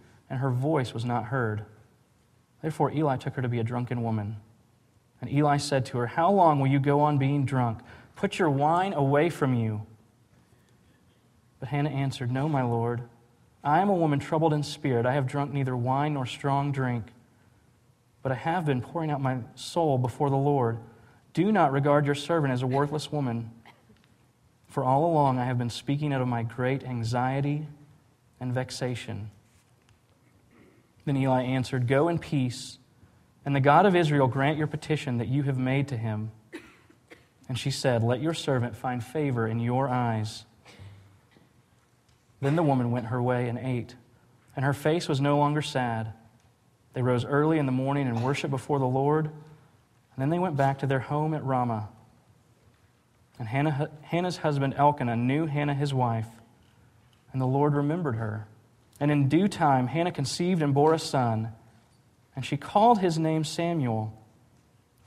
and 0.31 0.39
her 0.39 0.49
voice 0.49 0.93
was 0.93 1.03
not 1.03 1.25
heard. 1.25 1.65
Therefore, 2.61 2.89
Eli 2.89 3.17
took 3.17 3.35
her 3.35 3.41
to 3.41 3.49
be 3.49 3.59
a 3.59 3.65
drunken 3.65 4.01
woman. 4.01 4.37
And 5.19 5.29
Eli 5.29 5.57
said 5.57 5.85
to 5.87 5.97
her, 5.97 6.07
How 6.07 6.31
long 6.31 6.59
will 6.59 6.67
you 6.67 6.79
go 6.79 7.01
on 7.01 7.17
being 7.17 7.43
drunk? 7.43 7.79
Put 8.15 8.39
your 8.39 8.49
wine 8.49 8.93
away 8.93 9.29
from 9.29 9.53
you. 9.53 9.85
But 11.59 11.67
Hannah 11.67 11.89
answered, 11.89 12.31
No, 12.31 12.47
my 12.47 12.63
Lord. 12.63 13.01
I 13.61 13.81
am 13.81 13.89
a 13.89 13.93
woman 13.93 14.19
troubled 14.19 14.53
in 14.53 14.63
spirit. 14.63 15.05
I 15.05 15.13
have 15.13 15.27
drunk 15.27 15.53
neither 15.53 15.75
wine 15.75 16.13
nor 16.13 16.25
strong 16.25 16.71
drink, 16.71 17.07
but 18.23 18.31
I 18.31 18.35
have 18.35 18.65
been 18.65 18.81
pouring 18.81 19.11
out 19.11 19.21
my 19.21 19.39
soul 19.55 19.97
before 19.97 20.29
the 20.29 20.37
Lord. 20.37 20.79
Do 21.33 21.51
not 21.51 21.73
regard 21.73 22.05
your 22.05 22.15
servant 22.15 22.53
as 22.53 22.61
a 22.61 22.67
worthless 22.67 23.11
woman, 23.11 23.51
for 24.67 24.83
all 24.83 25.05
along 25.05 25.39
I 25.39 25.45
have 25.45 25.57
been 25.57 25.69
speaking 25.69 26.13
out 26.13 26.21
of 26.21 26.27
my 26.27 26.41
great 26.41 26.83
anxiety 26.83 27.67
and 28.39 28.53
vexation. 28.53 29.29
Then 31.05 31.17
Eli 31.17 31.43
answered, 31.43 31.87
Go 31.87 32.07
in 32.07 32.19
peace, 32.19 32.77
and 33.45 33.55
the 33.55 33.59
God 33.59 33.85
of 33.85 33.95
Israel 33.95 34.27
grant 34.27 34.57
your 34.57 34.67
petition 34.67 35.17
that 35.17 35.27
you 35.27 35.43
have 35.43 35.57
made 35.57 35.87
to 35.89 35.97
him. 35.97 36.31
And 37.49 37.57
she 37.57 37.71
said, 37.71 38.03
Let 38.03 38.21
your 38.21 38.33
servant 38.33 38.75
find 38.75 39.03
favor 39.03 39.47
in 39.47 39.59
your 39.59 39.87
eyes. 39.87 40.45
Then 42.39 42.55
the 42.55 42.63
woman 42.63 42.91
went 42.91 43.07
her 43.07 43.21
way 43.21 43.47
and 43.47 43.57
ate, 43.57 43.95
and 44.55 44.65
her 44.65 44.73
face 44.73 45.07
was 45.07 45.21
no 45.21 45.37
longer 45.37 45.61
sad. 45.61 46.13
They 46.93 47.01
rose 47.01 47.23
early 47.23 47.57
in 47.57 47.65
the 47.65 47.71
morning 47.71 48.07
and 48.07 48.23
worshiped 48.23 48.51
before 48.51 48.79
the 48.79 48.85
Lord, 48.85 49.25
and 49.25 50.17
then 50.17 50.29
they 50.29 50.39
went 50.39 50.57
back 50.57 50.79
to 50.79 50.87
their 50.87 50.99
home 50.99 51.33
at 51.33 51.43
Ramah. 51.43 51.89
And 53.39 53.47
Hannah, 53.47 53.89
Hannah's 54.01 54.37
husband 54.37 54.75
Elkanah 54.75 55.15
knew 55.15 55.45
Hannah 55.45 55.73
his 55.73 55.93
wife, 55.93 56.27
and 57.31 57.41
the 57.41 57.45
Lord 57.45 57.73
remembered 57.73 58.15
her. 58.15 58.47
And 59.01 59.09
in 59.09 59.29
due 59.29 59.47
time, 59.47 59.87
Hannah 59.87 60.11
conceived 60.11 60.61
and 60.61 60.75
bore 60.75 60.93
a 60.93 60.99
son, 60.99 61.53
and 62.35 62.45
she 62.45 62.55
called 62.55 62.99
his 62.99 63.17
name 63.17 63.43
Samuel, 63.43 64.13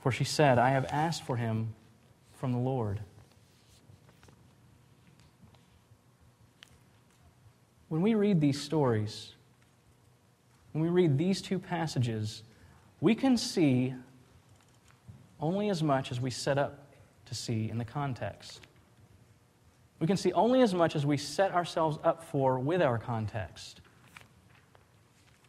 for 0.01 0.11
she 0.11 0.25
said, 0.25 0.59
I 0.59 0.71
have 0.71 0.85
asked 0.91 1.23
for 1.23 1.37
him 1.37 1.73
from 2.33 2.51
the 2.51 2.59
Lord. 2.59 2.99
When 7.87 8.01
we 8.01 8.15
read 8.15 8.41
these 8.41 8.61
stories, 8.61 9.31
when 10.73 10.83
we 10.83 10.89
read 10.89 11.17
these 11.17 11.41
two 11.41 11.57
passages, 11.57 12.43
we 12.99 13.15
can 13.15 13.37
see 13.37 13.93
only 15.39 15.69
as 15.69 15.81
much 15.81 16.11
as 16.11 16.19
we 16.19 16.31
set 16.31 16.57
up 16.57 16.91
to 17.27 17.33
see 17.33 17.69
in 17.69 17.77
the 17.77 17.85
context. 17.85 18.59
We 19.99 20.07
can 20.07 20.17
see 20.17 20.33
only 20.33 20.61
as 20.61 20.73
much 20.73 20.97
as 20.97 21.05
we 21.05 21.15
set 21.15 21.53
ourselves 21.53 21.97
up 22.03 22.25
for 22.25 22.59
with 22.59 22.81
our 22.81 22.97
context. 22.97 23.79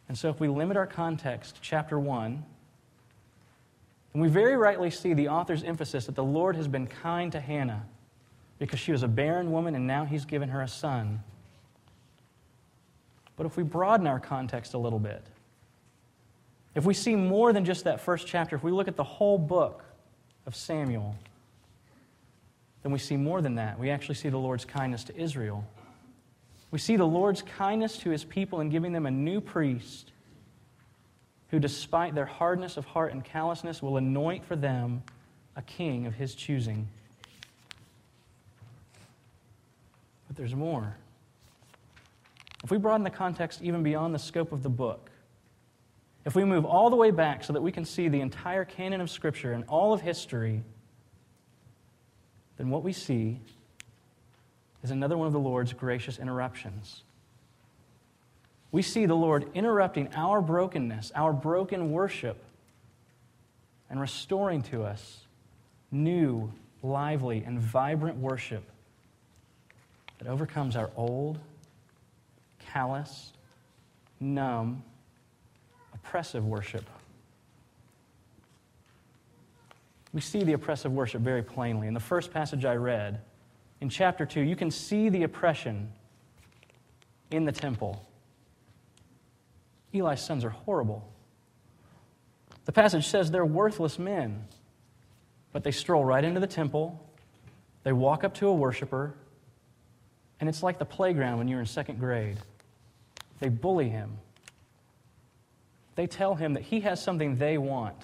And 0.07 0.17
so, 0.17 0.29
if 0.29 0.39
we 0.39 0.47
limit 0.47 0.77
our 0.77 0.87
context 0.87 1.55
to 1.55 1.61
chapter 1.61 1.99
1, 1.99 2.43
and 4.13 4.21
we 4.21 4.29
very 4.29 4.55
rightly 4.55 4.89
see 4.89 5.13
the 5.13 5.27
author's 5.27 5.63
emphasis 5.63 6.05
that 6.05 6.15
the 6.15 6.23
Lord 6.23 6.55
has 6.55 6.67
been 6.67 6.87
kind 6.87 7.31
to 7.33 7.39
Hannah 7.39 7.85
because 8.57 8.79
she 8.79 8.91
was 8.91 9.03
a 9.03 9.07
barren 9.07 9.51
woman 9.51 9.75
and 9.75 9.85
now 9.85 10.05
he's 10.05 10.25
given 10.25 10.49
her 10.49 10.61
a 10.61 10.67
son. 10.67 11.21
But 13.35 13.45
if 13.45 13.55
we 13.55 13.63
broaden 13.63 14.07
our 14.07 14.19
context 14.19 14.73
a 14.73 14.77
little 14.79 14.97
bit, 14.97 15.23
if 16.73 16.85
we 16.85 16.93
see 16.93 17.15
more 17.15 17.53
than 17.53 17.65
just 17.65 17.83
that 17.83 18.01
first 18.01 18.27
chapter, 18.27 18.55
if 18.55 18.63
we 18.63 18.71
look 18.71 18.87
at 18.87 18.95
the 18.95 19.03
whole 19.03 19.37
book 19.37 19.83
of 20.47 20.55
Samuel, 20.55 21.15
then 22.81 22.91
we 22.91 22.99
see 22.99 23.17
more 23.17 23.41
than 23.41 23.55
that. 23.55 23.79
We 23.79 23.89
actually 23.89 24.15
see 24.15 24.29
the 24.29 24.37
Lord's 24.37 24.65
kindness 24.65 25.03
to 25.05 25.15
Israel. 25.15 25.63
We 26.71 26.79
see 26.79 26.97
the 26.97 27.05
Lord's 27.05 27.41
kindness 27.41 27.97
to 27.99 28.09
his 28.09 28.23
people 28.23 28.59
in 28.59 28.69
giving 28.69 28.91
them 28.91 29.05
a 29.05 29.11
new 29.11 29.39
priest 29.39 30.11
who, 31.49 31.59
despite 31.59 32.13
their 32.13 32.25
hardness 32.25 32.75
of 32.75 32.85
heart 32.85 33.13
and 33.13 33.23
callousness, 33.23 33.81
will 33.81 33.97
anoint 33.97 34.45
for 34.45 34.55
them 34.55 35.01
a 35.55 35.61
king 35.61 36.05
of 36.05 36.13
his 36.13 36.35
choosing. 36.35 36.87
But 40.27 40.35
there's 40.35 40.55
more. 40.55 40.97
If 42.63 42.71
we 42.71 42.77
broaden 42.77 43.03
the 43.03 43.09
context 43.09 43.61
even 43.61 43.81
beyond 43.81 44.13
the 44.13 44.19
scope 44.19 44.51
of 44.51 44.61
the 44.61 44.69
book, 44.69 45.09
if 46.25 46.35
we 46.35 46.43
move 46.43 46.65
all 46.65 46.89
the 46.89 46.97
way 46.97 47.11
back 47.11 47.45
so 47.45 47.53
that 47.53 47.61
we 47.61 47.71
can 47.71 47.85
see 47.85 48.09
the 48.09 48.19
entire 48.19 48.65
canon 48.65 48.99
of 48.99 49.09
Scripture 49.09 49.53
and 49.53 49.63
all 49.69 49.93
of 49.93 50.01
history, 50.01 50.63
then 52.57 52.69
what 52.69 52.83
we 52.83 52.91
see 52.91 53.39
is 54.83 54.91
another 54.91 55.17
one 55.17 55.27
of 55.27 55.33
the 55.33 55.39
Lord's 55.39 55.73
gracious 55.73 56.19
interruptions. 56.19 57.03
We 58.71 58.81
see 58.81 59.05
the 59.05 59.15
Lord 59.15 59.49
interrupting 59.53 60.09
our 60.15 60.41
brokenness, 60.41 61.11
our 61.15 61.33
broken 61.33 61.91
worship, 61.91 62.43
and 63.89 63.99
restoring 63.99 64.61
to 64.63 64.83
us 64.83 65.21
new, 65.91 66.51
lively, 66.83 67.43
and 67.45 67.59
vibrant 67.59 68.17
worship 68.17 68.63
that 70.19 70.27
overcomes 70.27 70.75
our 70.75 70.89
old, 70.95 71.39
callous, 72.59 73.31
numb, 74.19 74.83
oppressive 75.93 76.45
worship. 76.45 76.83
We 80.13 80.21
see 80.21 80.43
the 80.43 80.53
oppressive 80.53 80.91
worship 80.91 81.21
very 81.21 81.43
plainly. 81.43 81.87
In 81.87 81.93
the 81.93 81.99
first 81.99 82.33
passage 82.33 82.65
I 82.65 82.75
read, 82.75 83.21
in 83.81 83.89
chapter 83.89 84.25
2, 84.25 84.41
you 84.41 84.55
can 84.55 84.71
see 84.71 85.09
the 85.09 85.23
oppression 85.23 85.91
in 87.31 87.45
the 87.45 87.51
temple. 87.51 88.05
Eli's 89.93 90.21
sons 90.21 90.43
are 90.43 90.49
horrible. 90.49 91.07
The 92.65 92.71
passage 92.71 93.07
says 93.07 93.31
they're 93.31 93.45
worthless 93.45 93.97
men, 93.97 94.47
but 95.53 95.63
they 95.63 95.71
stroll 95.71 96.03
right 96.03 96.23
into 96.23 96.39
the 96.39 96.47
temple, 96.47 97.03
they 97.83 97.93
walk 97.93 98.23
up 98.23 98.33
to 98.35 98.47
a 98.47 98.53
worshiper, 98.53 99.13
and 100.39 100.49
it's 100.49 100.61
like 100.61 100.77
the 100.77 100.85
playground 100.85 101.37
when 101.37 101.47
you're 101.47 101.59
in 101.59 101.65
second 101.65 101.99
grade. 101.99 102.37
They 103.39 103.49
bully 103.49 103.89
him. 103.89 104.17
They 105.95 106.07
tell 106.07 106.35
him 106.35 106.53
that 106.55 106.63
he 106.63 106.81
has 106.81 107.01
something 107.01 107.37
they 107.37 107.57
want, 107.57 107.95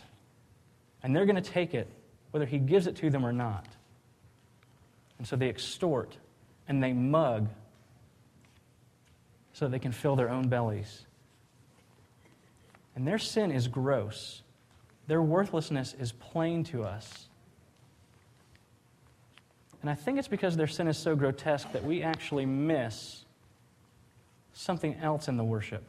and 1.04 1.16
they're 1.16 1.26
going 1.26 1.36
to 1.36 1.42
take 1.42 1.74
it 1.74 1.88
whether 2.32 2.46
he 2.46 2.58
gives 2.58 2.88
it 2.88 2.96
to 2.98 3.10
them 3.10 3.26
or 3.26 3.34
not. 3.34 3.68
And 5.18 5.28
so 5.28 5.36
they 5.36 5.50
extort 5.50 6.18
and 6.68 6.82
they 6.84 6.94
mug 6.94 7.48
so 9.54 9.68
they 9.68 9.80
can 9.80 9.92
fill 9.92 10.16
their 10.16 10.30
own 10.30 10.48
bellies. 10.48 11.06
And 12.96 13.08
their 13.08 13.20
sin 13.20 13.52
is 13.52 13.68
gross. 13.68 14.42
Their 15.08 15.22
worthlessness 15.22 15.96
is 16.00 16.12
plain 16.12 16.64
to 16.66 16.84
us. 16.84 17.28
And 19.82 19.90
I 19.90 19.96
think 19.96 20.18
it's 20.18 20.28
because 20.28 20.56
their 20.56 20.68
sin 20.68 20.88
is 20.88 20.98
so 20.98 21.16
grotesque 21.16 21.72
that 21.74 21.84
we 21.84 22.04
actually 22.04 22.46
miss 22.46 23.26
something 24.54 24.96
else 24.96 25.28
in 25.28 25.36
the 25.36 25.44
worship. 25.44 25.84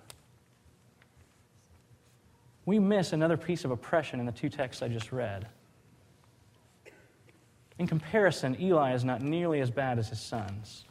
We 2.66 2.78
miss 2.78 3.12
another 3.12 3.36
piece 3.36 3.64
of 3.64 3.70
oppression 3.70 4.20
in 4.20 4.26
the 4.26 4.32
two 4.32 4.48
texts 4.48 4.82
I 4.82 4.88
just 4.88 5.12
read. 5.12 5.46
In 7.78 7.86
comparison, 7.86 8.56
Eli 8.60 8.94
is 8.94 9.04
not 9.04 9.20
nearly 9.20 9.60
as 9.60 9.70
bad 9.70 9.98
as 9.98 10.08
his 10.08 10.20
sons. 10.20 10.84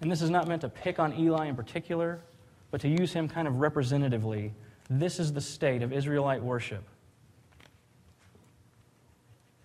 And 0.00 0.10
this 0.10 0.22
is 0.22 0.30
not 0.30 0.48
meant 0.48 0.62
to 0.62 0.68
pick 0.68 0.98
on 0.98 1.16
Eli 1.18 1.46
in 1.46 1.56
particular, 1.56 2.20
but 2.70 2.80
to 2.80 2.88
use 2.88 3.12
him 3.12 3.28
kind 3.28 3.46
of 3.46 3.60
representatively. 3.60 4.52
This 4.88 5.20
is 5.20 5.32
the 5.32 5.40
state 5.40 5.82
of 5.82 5.92
Israelite 5.92 6.42
worship. 6.42 6.82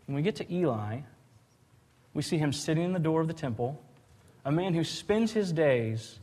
When 0.06 0.16
we 0.16 0.22
get 0.22 0.36
to 0.36 0.54
Eli, 0.54 1.00
we 2.14 2.22
see 2.22 2.38
him 2.38 2.54
sitting 2.54 2.84
in 2.84 2.94
the 2.94 3.00
door 3.00 3.22
of 3.22 3.28
the 3.28 3.34
temple, 3.34 3.82
a 4.44 4.52
man 4.52 4.74
who 4.76 4.84
spends 4.84 5.32
his 5.32 5.52
days 5.52 6.20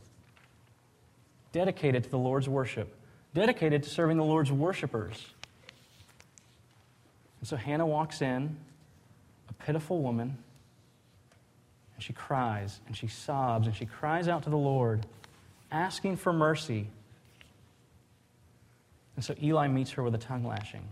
dedicated 1.53 2.05
to 2.05 2.11
the 2.11 2.19
Lord's 2.19 2.49
worship, 2.49 2.95
dedicated 3.35 3.83
to 3.83 3.91
serving 3.91 4.17
the 4.17 4.25
Lord's 4.25 4.53
worshipers. 4.53 5.27
And 7.41 7.49
so 7.49 7.57
Hannah 7.57 7.87
walks 7.87 8.23
in, 8.23 8.57
pitiful 9.65 10.03
woman, 10.03 10.39
and 11.95 12.03
she 12.03 12.13
cries 12.13 12.81
and 12.87 12.97
she 12.97 13.07
sobs 13.07 13.67
and 13.67 13.77
she 13.77 13.87
cries 13.87 14.29
out 14.29 14.43
to 14.45 14.51
the 14.51 14.57
Lord, 14.57 15.07
asking 15.71 16.17
for 16.17 16.33
mercy. 16.33 16.89
And 19.17 19.25
so 19.25 19.35
Eli 19.43 19.69
meets 19.69 19.93
her 19.93 20.03
with 20.03 20.15
a 20.15 20.19
tongue 20.19 20.45
lashing. 20.45 20.83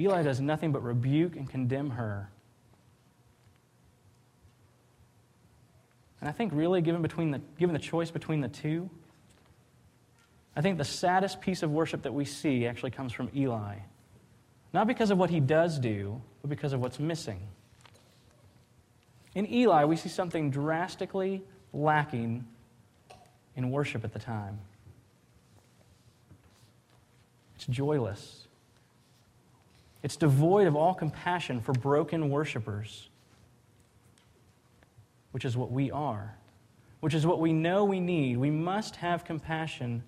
Eli 0.00 0.22
does 0.22 0.40
nothing 0.40 0.72
but 0.72 0.82
rebuke 0.82 1.36
and 1.36 1.48
condemn 1.48 1.90
her. 1.90 2.28
And 6.20 6.28
I 6.28 6.32
think, 6.32 6.52
really, 6.54 6.80
given, 6.80 7.02
between 7.02 7.30
the, 7.30 7.40
given 7.58 7.74
the 7.74 7.78
choice 7.78 8.10
between 8.10 8.40
the 8.40 8.48
two, 8.48 8.88
I 10.56 10.62
think 10.62 10.78
the 10.78 10.84
saddest 10.84 11.40
piece 11.40 11.62
of 11.62 11.70
worship 11.70 12.02
that 12.02 12.14
we 12.14 12.24
see 12.24 12.66
actually 12.66 12.92
comes 12.92 13.12
from 13.12 13.30
Eli. 13.36 13.76
Not 14.74 14.88
because 14.88 15.12
of 15.12 15.18
what 15.18 15.30
he 15.30 15.38
does 15.38 15.78
do, 15.78 16.20
but 16.42 16.50
because 16.50 16.72
of 16.72 16.80
what's 16.80 16.98
missing. 16.98 17.38
In 19.36 19.50
Eli, 19.50 19.84
we 19.84 19.94
see 19.94 20.08
something 20.08 20.50
drastically 20.50 21.42
lacking 21.72 22.44
in 23.54 23.70
worship 23.70 24.02
at 24.02 24.12
the 24.12 24.18
time. 24.18 24.58
It's 27.54 27.66
joyless. 27.66 28.48
It's 30.02 30.16
devoid 30.16 30.66
of 30.66 30.74
all 30.74 30.92
compassion 30.92 31.60
for 31.60 31.72
broken 31.72 32.28
worshipers, 32.28 33.08
which 35.30 35.44
is 35.44 35.56
what 35.56 35.70
we 35.70 35.92
are, 35.92 36.34
which 36.98 37.14
is 37.14 37.24
what 37.24 37.38
we 37.38 37.52
know 37.52 37.84
we 37.84 38.00
need. 38.00 38.38
We 38.38 38.50
must 38.50 38.96
have 38.96 39.24
compassion 39.24 40.02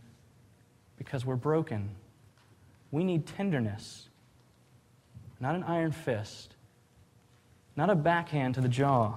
because 0.99 1.25
we're 1.25 1.37
broken. 1.37 1.89
We 2.91 3.05
need 3.05 3.27
tenderness, 3.27 4.09
not 5.41 5.55
an 5.55 5.63
iron 5.65 5.93
fist, 5.93 6.55
not 7.77 7.91
a 7.91 7.95
backhand 7.95 8.55
to 8.55 8.61
the 8.61 8.69
jaw. 8.69 9.15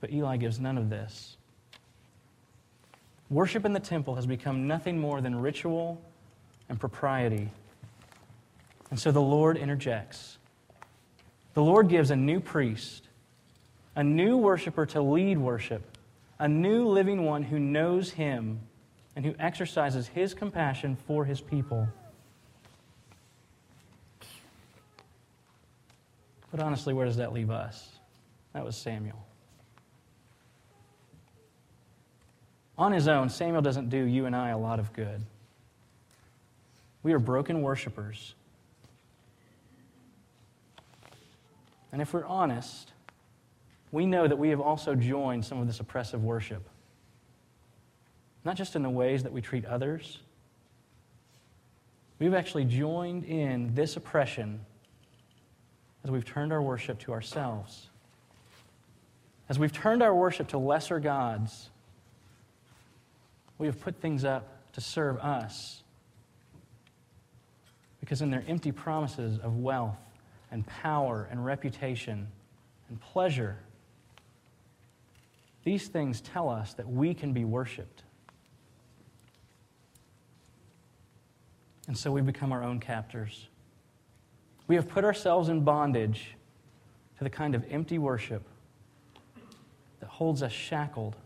But 0.00 0.10
Eli 0.12 0.38
gives 0.38 0.58
none 0.58 0.78
of 0.78 0.88
this. 0.88 1.36
Worship 3.28 3.64
in 3.64 3.72
the 3.72 3.80
temple 3.80 4.16
has 4.16 4.26
become 4.26 4.66
nothing 4.66 4.98
more 4.98 5.20
than 5.20 5.40
ritual 5.40 6.00
and 6.68 6.80
propriety. 6.80 7.50
And 8.90 8.98
so 8.98 9.12
the 9.12 9.20
Lord 9.20 9.56
interjects. 9.56 10.38
The 11.54 11.62
Lord 11.62 11.88
gives 11.88 12.10
a 12.10 12.16
new 12.16 12.40
priest 12.40 13.06
a 13.96 14.04
new 14.04 14.36
worshiper 14.36 14.86
to 14.86 15.02
lead 15.02 15.36
worship, 15.36 15.98
a 16.38 16.48
new 16.48 16.86
living 16.86 17.24
one 17.24 17.42
who 17.42 17.58
knows 17.58 18.12
him 18.12 18.60
and 19.20 19.26
who 19.26 19.34
exercises 19.38 20.08
his 20.08 20.32
compassion 20.32 20.96
for 21.06 21.26
his 21.26 21.42
people. 21.42 21.86
But 26.50 26.60
honestly, 26.60 26.94
where 26.94 27.04
does 27.04 27.18
that 27.18 27.34
leave 27.34 27.50
us? 27.50 27.86
That 28.54 28.64
was 28.64 28.76
Samuel. 28.76 29.22
On 32.78 32.92
his 32.92 33.08
own, 33.08 33.28
Samuel 33.28 33.60
doesn't 33.60 33.90
do 33.90 34.02
you 34.02 34.24
and 34.24 34.34
I 34.34 34.48
a 34.48 34.58
lot 34.58 34.78
of 34.78 34.90
good. 34.94 35.20
We 37.02 37.12
are 37.12 37.18
broken 37.18 37.60
worshipers. 37.60 38.34
And 41.92 42.00
if 42.00 42.14
we're 42.14 42.24
honest, 42.24 42.92
we 43.92 44.06
know 44.06 44.26
that 44.26 44.38
we 44.38 44.48
have 44.48 44.62
also 44.62 44.94
joined 44.94 45.44
some 45.44 45.60
of 45.60 45.66
this 45.66 45.78
oppressive 45.78 46.24
worship. 46.24 46.66
Not 48.44 48.56
just 48.56 48.76
in 48.76 48.82
the 48.82 48.90
ways 48.90 49.22
that 49.24 49.32
we 49.32 49.40
treat 49.40 49.64
others, 49.64 50.18
we've 52.18 52.34
actually 52.34 52.64
joined 52.64 53.24
in 53.24 53.74
this 53.74 53.96
oppression 53.96 54.60
as 56.04 56.10
we've 56.10 56.24
turned 56.24 56.52
our 56.52 56.62
worship 56.62 56.98
to 57.00 57.12
ourselves. 57.12 57.88
As 59.48 59.58
we've 59.58 59.72
turned 59.72 60.02
our 60.02 60.14
worship 60.14 60.48
to 60.48 60.58
lesser 60.58 61.00
gods, 61.00 61.68
we 63.58 63.66
have 63.66 63.80
put 63.80 64.00
things 64.00 64.24
up 64.24 64.72
to 64.72 64.80
serve 64.80 65.18
us. 65.18 65.82
Because 68.00 68.22
in 68.22 68.30
their 68.30 68.44
empty 68.48 68.72
promises 68.72 69.38
of 69.38 69.58
wealth 69.58 69.98
and 70.50 70.66
power 70.66 71.28
and 71.30 71.44
reputation 71.44 72.28
and 72.88 73.00
pleasure, 73.00 73.58
these 75.64 75.88
things 75.88 76.22
tell 76.22 76.48
us 76.48 76.72
that 76.74 76.88
we 76.88 77.12
can 77.12 77.32
be 77.32 77.44
worshiped. 77.44 78.04
And 81.90 81.98
so 81.98 82.12
we 82.12 82.22
become 82.22 82.52
our 82.52 82.62
own 82.62 82.78
captors. 82.78 83.48
We 84.68 84.76
have 84.76 84.86
put 84.86 85.02
ourselves 85.02 85.48
in 85.48 85.62
bondage 85.62 86.36
to 87.18 87.24
the 87.24 87.30
kind 87.30 87.56
of 87.56 87.64
empty 87.68 87.98
worship 87.98 88.44
that 89.98 90.08
holds 90.08 90.40
us 90.44 90.52
shackled. 90.52 91.16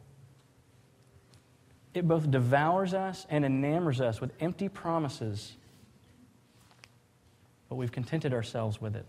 It 1.93 2.09
both 2.09 2.31
devours 2.31 2.95
us 2.95 3.27
and 3.29 3.45
enamors 3.45 4.01
us 4.01 4.23
with 4.23 4.33
empty 4.41 4.71
promises, 4.71 5.53
but 7.69 7.75
we've 7.75 7.93
contented 7.93 8.33
ourselves 8.33 8.81
with 8.81 8.97
it. 8.97 9.05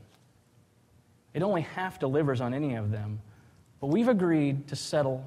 It 1.33 1.41
only 1.41 1.61
half 1.61 2.01
delivers 2.01 2.41
on 2.41 2.53
any 2.53 2.75
of 2.75 2.91
them, 2.91 3.21
but 3.79 3.87
we've 3.87 4.09
agreed 4.09 4.67
to 4.67 4.75
settle 4.75 5.25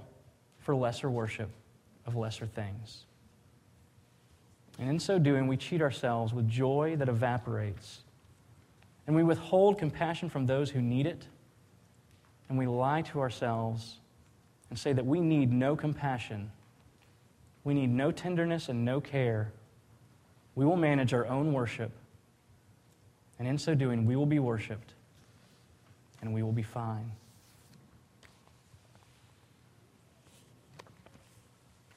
for 0.59 0.77
lesser 0.77 1.09
worship 1.09 1.49
of 2.05 2.17
lesser 2.17 2.45
things. 2.45 3.07
And 4.79 4.89
in 4.89 4.99
so 5.01 5.19
doing, 5.19 5.49
we 5.49 5.57
cheat 5.57 5.83
ourselves 5.83 6.33
with 6.33 6.49
joy 6.49 6.97
that 6.97 7.09
evaporates. 7.09 8.01
And 9.07 9.17
we 9.17 9.25
withhold 9.25 9.79
compassion 9.79 10.29
from 10.29 10.47
those 10.47 10.71
who 10.71 10.81
need 10.81 11.07
it. 11.07 11.27
And 12.49 12.57
we 12.57 12.67
lie 12.67 13.03
to 13.03 13.21
ourselves 13.21 13.97
and 14.71 14.79
say 14.79 14.93
that 14.93 15.05
we 15.05 15.21
need 15.21 15.53
no 15.53 15.75
compassion. 15.75 16.51
We 17.65 17.75
need 17.75 17.91
no 17.91 18.13
tenderness 18.13 18.69
and 18.69 18.85
no 18.85 19.01
care. 19.01 19.53
We 20.55 20.65
will 20.65 20.77
manage 20.77 21.13
our 21.13 21.27
own 21.27 21.53
worship. 21.53 21.91
And 23.39 23.49
in 23.49 23.59
so 23.59 23.75
doing, 23.75 24.07
we 24.07 24.17
will 24.17 24.27
be 24.27 24.39
worshiped 24.39 24.95
and 26.21 26.35
we 26.35 26.43
will 26.43 26.53
be 26.53 26.63
fine. 26.63 27.13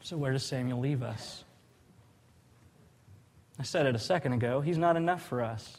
So, 0.03 0.17
where 0.17 0.31
does 0.31 0.43
Samuel 0.43 0.79
leave 0.79 1.03
us? 1.03 1.43
I 3.61 3.63
said 3.63 3.85
it 3.85 3.93
a 3.93 3.99
second 3.99 4.33
ago, 4.33 4.59
he's 4.59 4.79
not 4.79 4.97
enough 4.97 5.21
for 5.21 5.43
us. 5.43 5.77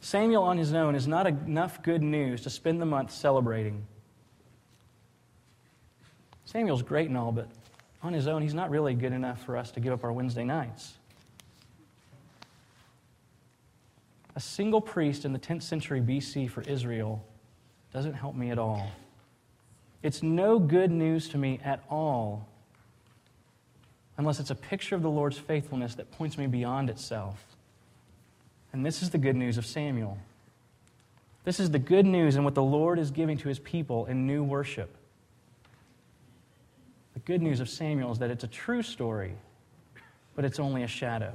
Samuel 0.00 0.44
on 0.44 0.56
his 0.56 0.72
own 0.72 0.94
is 0.94 1.06
not 1.06 1.26
enough 1.26 1.82
good 1.82 2.02
news 2.02 2.40
to 2.40 2.48
spend 2.48 2.80
the 2.80 2.86
month 2.86 3.10
celebrating. 3.10 3.86
Samuel's 6.46 6.80
great 6.80 7.08
and 7.08 7.18
all, 7.18 7.30
but 7.30 7.48
on 8.02 8.14
his 8.14 8.26
own, 8.26 8.40
he's 8.40 8.54
not 8.54 8.70
really 8.70 8.94
good 8.94 9.12
enough 9.12 9.44
for 9.44 9.58
us 9.58 9.70
to 9.72 9.80
give 9.80 9.92
up 9.92 10.04
our 10.04 10.12
Wednesday 10.12 10.42
nights. 10.42 10.94
A 14.34 14.40
single 14.40 14.80
priest 14.80 15.26
in 15.26 15.34
the 15.34 15.38
10th 15.38 15.64
century 15.64 16.00
BC 16.00 16.48
for 16.48 16.62
Israel 16.62 17.22
doesn't 17.92 18.14
help 18.14 18.34
me 18.34 18.50
at 18.50 18.58
all. 18.58 18.90
It's 20.02 20.22
no 20.22 20.58
good 20.58 20.90
news 20.90 21.28
to 21.28 21.36
me 21.36 21.60
at 21.62 21.84
all 21.90 22.48
unless 24.18 24.40
it's 24.40 24.50
a 24.50 24.54
picture 24.54 24.94
of 24.94 25.02
the 25.02 25.10
Lord's 25.10 25.38
faithfulness 25.38 25.94
that 25.96 26.10
points 26.12 26.36
me 26.36 26.46
beyond 26.46 26.90
itself. 26.90 27.44
And 28.72 28.84
this 28.84 29.02
is 29.02 29.10
the 29.10 29.18
good 29.18 29.36
news 29.36 29.58
of 29.58 29.66
Samuel. 29.66 30.18
This 31.44 31.58
is 31.58 31.70
the 31.70 31.78
good 31.78 32.06
news 32.06 32.36
and 32.36 32.44
what 32.44 32.54
the 32.54 32.62
Lord 32.62 32.98
is 32.98 33.10
giving 33.10 33.36
to 33.38 33.48
his 33.48 33.58
people 33.58 34.06
in 34.06 34.26
new 34.26 34.44
worship. 34.44 34.94
The 37.14 37.20
good 37.20 37.42
news 37.42 37.60
of 37.60 37.68
Samuel 37.68 38.12
is 38.12 38.18
that 38.18 38.30
it's 38.30 38.44
a 38.44 38.48
true 38.48 38.82
story, 38.82 39.34
but 40.34 40.44
it's 40.44 40.58
only 40.58 40.82
a 40.82 40.88
shadow. 40.88 41.32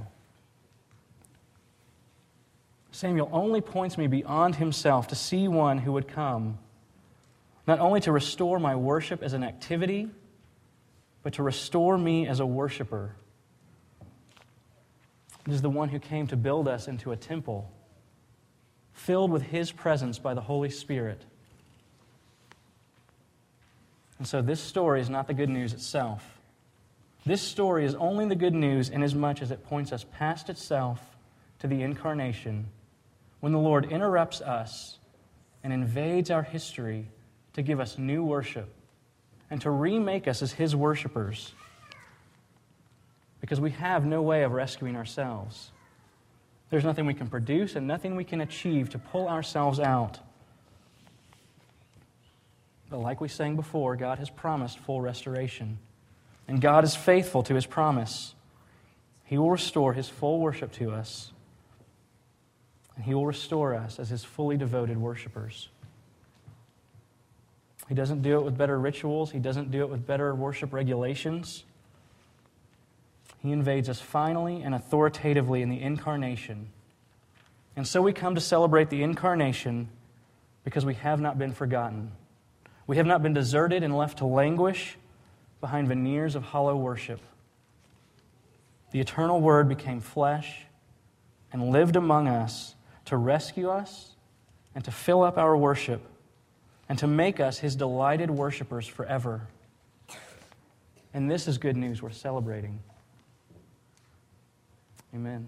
Samuel 2.92 3.30
only 3.32 3.62
points 3.62 3.98
me 3.98 4.08
beyond 4.08 4.56
himself 4.56 5.08
to 5.10 5.16
see 5.16 5.48
one 5.48 5.78
who 5.80 5.92
would 5.92 6.08
come, 6.08 6.58
not 7.68 7.80
only 7.80 8.00
to 8.02 8.12
restore 8.12 8.60
my 8.60 8.76
worship 8.76 9.22
as 9.22 9.34
an 9.34 9.44
activity 9.44 10.10
but 11.28 11.34
to 11.34 11.44
restore 11.44 11.98
me 11.98 12.26
as 12.26 12.40
a 12.40 12.46
worshiper. 12.46 13.13
It 15.46 15.52
is 15.52 15.62
the 15.62 15.70
one 15.70 15.90
who 15.90 16.00
came 16.00 16.26
to 16.28 16.38
build 16.38 16.70
us 16.70 16.88
into 16.88 17.12
a 17.12 17.18
temple 17.18 17.70
filled 18.94 19.30
with 19.30 19.42
His 19.42 19.70
presence 19.70 20.20
by 20.20 20.34
the 20.34 20.40
Holy 20.40 20.70
Spirit. 20.70 21.22
And 24.20 24.26
so 24.26 24.42
this 24.42 24.62
story 24.62 25.02
is 25.02 25.10
not 25.10 25.28
the 25.28 25.34
good 25.34 25.50
news 25.50 25.74
itself. 25.74 26.40
This 27.26 27.42
story 27.42 27.84
is 27.84 27.94
only 27.96 28.26
the 28.26 28.34
good 28.34 28.54
news 28.54 28.88
inasmuch 28.88 29.42
as 29.42 29.52
it 29.52 29.66
points 29.66 29.92
us 29.92 30.06
past 30.13 30.50
itself 30.50 31.02
to 31.60 31.68
the 31.68 31.82
incarnation 31.82 32.68
when 33.42 33.52
the 33.52 33.60
Lord 33.60 33.92
interrupts 33.92 34.40
us 34.40 34.98
and 35.62 35.74
invades 35.74 36.32
our 36.32 36.44
history 36.44 37.10
to 37.52 37.62
give 37.62 37.82
us 37.82 37.98
new 37.98 38.24
worship 38.24 38.74
and 39.49 39.62
to 39.62 39.69
remake 39.69 40.27
us 40.27 40.41
as 40.41 40.53
His 40.53 40.75
worshipers 40.75 41.53
because 43.41 43.62
we 43.62 43.71
have 43.71 44.05
no 44.05 44.21
way 44.21 44.43
of 44.43 44.51
rescuing 44.51 44.95
ourselves. 44.95 45.71
There's 46.69 46.83
nothing 46.83 47.05
we 47.05 47.13
can 47.13 47.27
produce 47.27 47.75
and 47.75 47.88
nothing 47.88 48.15
we 48.15 48.23
can 48.23 48.41
achieve 48.41 48.89
to 48.89 48.99
pull 48.99 49.27
ourselves 49.27 49.79
out. 49.79 50.19
But 52.89 52.99
like 52.99 53.21
we 53.21 53.27
sang 53.27 53.55
before, 53.55 53.95
God 53.95 54.19
has 54.19 54.29
promised 54.29 54.79
full 54.79 55.01
restoration. 55.01 55.77
And 56.47 56.62
God 56.62 56.83
is 56.83 56.95
faithful 56.95 57.43
to 57.43 57.55
his 57.55 57.65
promise. 57.65 58.33
He 59.25 59.38
will 59.38 59.51
restore 59.51 59.93
his 59.93 60.07
full 60.07 60.39
worship 60.39 60.71
to 60.73 60.91
us. 60.91 61.31
And 62.95 63.03
he 63.03 63.13
will 63.13 63.25
restore 63.25 63.75
us 63.75 63.99
as 63.99 64.10
his 64.10 64.23
fully 64.23 64.57
devoted 64.57 64.97
worshipers. 64.97 65.69
He 67.88 67.95
doesn't 67.95 68.21
do 68.21 68.38
it 68.38 68.43
with 68.43 68.58
better 68.58 68.80
rituals, 68.80 69.32
he 69.32 69.39
doesn't 69.39 69.71
do 69.71 69.82
it 69.82 69.89
with 69.89 70.06
better 70.06 70.36
worship 70.36 70.73
regulations. 70.73 71.63
He 73.39 73.52
invades 73.52 73.88
us 73.88 74.02
finally 74.02 74.62
and 74.62 74.76
authoritatively 74.76 75.62
in 75.62 75.69
the 75.69 75.82
incarnation. 75.82 76.69
And 77.76 77.88
so 77.88 78.02
we 78.02 78.12
come 78.12 78.36
to 78.36 78.41
celebrate 78.41 78.89
the 78.89 79.04
incarnation 79.04 79.89
because 80.63 80.86
we 80.86 80.95
have 80.95 81.21
not 81.21 81.38
been 81.38 81.54
forgotten. 81.54 82.12
We 82.88 82.97
have 82.97 83.06
not 83.06 83.21
been 83.21 83.34
deserted 83.34 83.84
and 83.84 83.95
left 83.95 84.17
to 84.17 84.26
languish 84.26 84.97
behind 85.62 85.88
veneers 85.88 86.36
of 86.36 86.43
hollow 86.43 86.76
worship. 86.76 87.21
The 88.91 89.00
eternal 89.00 89.39
Word 89.39 89.69
became 89.69 90.00
flesh 90.00 90.65
and 91.54 91.69
lived 91.69 91.95
among 91.95 92.28
us 92.28 92.76
to 93.06 93.15
rescue 93.15 93.69
us 93.69 94.15
and 94.76 94.84
to 94.84 94.91
fill 94.91 95.23
up 95.23 95.38
our 95.38 95.56
worship 95.56 96.02
and 96.89 96.97
to 97.00 97.08
make 97.08 97.39
us 97.39 97.60
His 97.60 97.76
delighted 97.76 98.32
worshipers 98.32 98.88
forever. 98.88 99.47
And 101.13 101.30
this 101.30 101.47
is 101.47 101.58
good 101.58 101.76
news 101.76 102.02
we're 102.02 102.12
celebrating. 102.12 102.80
Amen. 105.13 105.47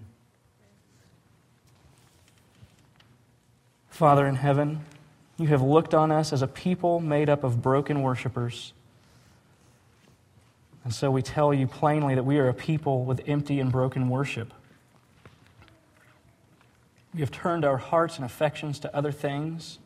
Father 3.88 4.26
in 4.26 4.36
heaven, 4.36 4.84
you 5.36 5.46
have 5.48 5.62
looked 5.62 5.94
on 5.94 6.10
us 6.10 6.32
as 6.32 6.42
a 6.42 6.46
people 6.46 7.00
made 7.00 7.28
up 7.28 7.44
of 7.44 7.62
broken 7.62 8.02
worshipers. 8.02 8.72
And 10.84 10.94
so 10.94 11.10
we 11.10 11.22
tell 11.22 11.52
you 11.52 11.66
plainly 11.66 12.14
that 12.14 12.24
we 12.24 12.38
are 12.38 12.48
a 12.48 12.54
people 12.54 13.04
with 13.04 13.20
empty 13.26 13.60
and 13.60 13.70
broken 13.70 14.08
worship. 14.08 14.52
We 17.12 17.20
have 17.20 17.30
turned 17.30 17.64
our 17.64 17.76
hearts 17.76 18.16
and 18.16 18.24
affections 18.24 18.78
to 18.80 18.96
other 18.96 19.12
things, 19.12 19.78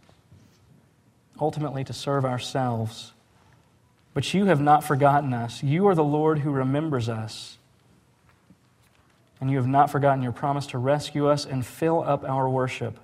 ultimately 1.41 1.85
to 1.85 1.93
serve 1.93 2.25
ourselves. 2.25 3.13
But 4.13 4.33
you 4.33 4.47
have 4.47 4.61
not 4.61 4.85
forgotten 4.85 5.33
us. 5.33 5.63
You 5.63 5.87
are 5.89 5.95
the 5.95 6.05
Lord 6.05 6.41
who 6.41 6.51
remembers 6.51 7.09
us 7.09 7.59
and 9.45 9.51
you 9.51 9.59
have 9.59 9.67
not 9.67 9.91
forgotten 9.91 10.23
your 10.23 10.33
promise 10.33 10.67
to 10.69 10.79
rescue 10.79 11.29
us 11.29 11.45
and 11.45 11.67
fill 11.67 12.03
up 12.03 12.25
our 12.25 12.49
worship. 12.49 12.99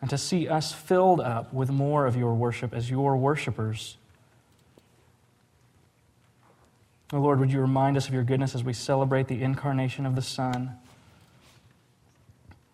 And 0.00 0.10
to 0.10 0.18
see 0.18 0.48
us 0.48 0.72
filled 0.72 1.20
up 1.20 1.52
with 1.52 1.70
more 1.70 2.06
of 2.06 2.16
your 2.16 2.34
worship 2.34 2.74
as 2.74 2.90
your 2.90 3.16
worshipers. 3.16 3.96
Oh 7.12 7.20
Lord, 7.20 7.38
would 7.38 7.52
you 7.52 7.60
remind 7.60 7.96
us 7.96 8.08
of 8.08 8.14
your 8.14 8.24
goodness 8.24 8.56
as 8.56 8.64
we 8.64 8.72
celebrate 8.72 9.28
the 9.28 9.40
incarnation 9.40 10.04
of 10.04 10.16
the 10.16 10.22
Son? 10.22 10.76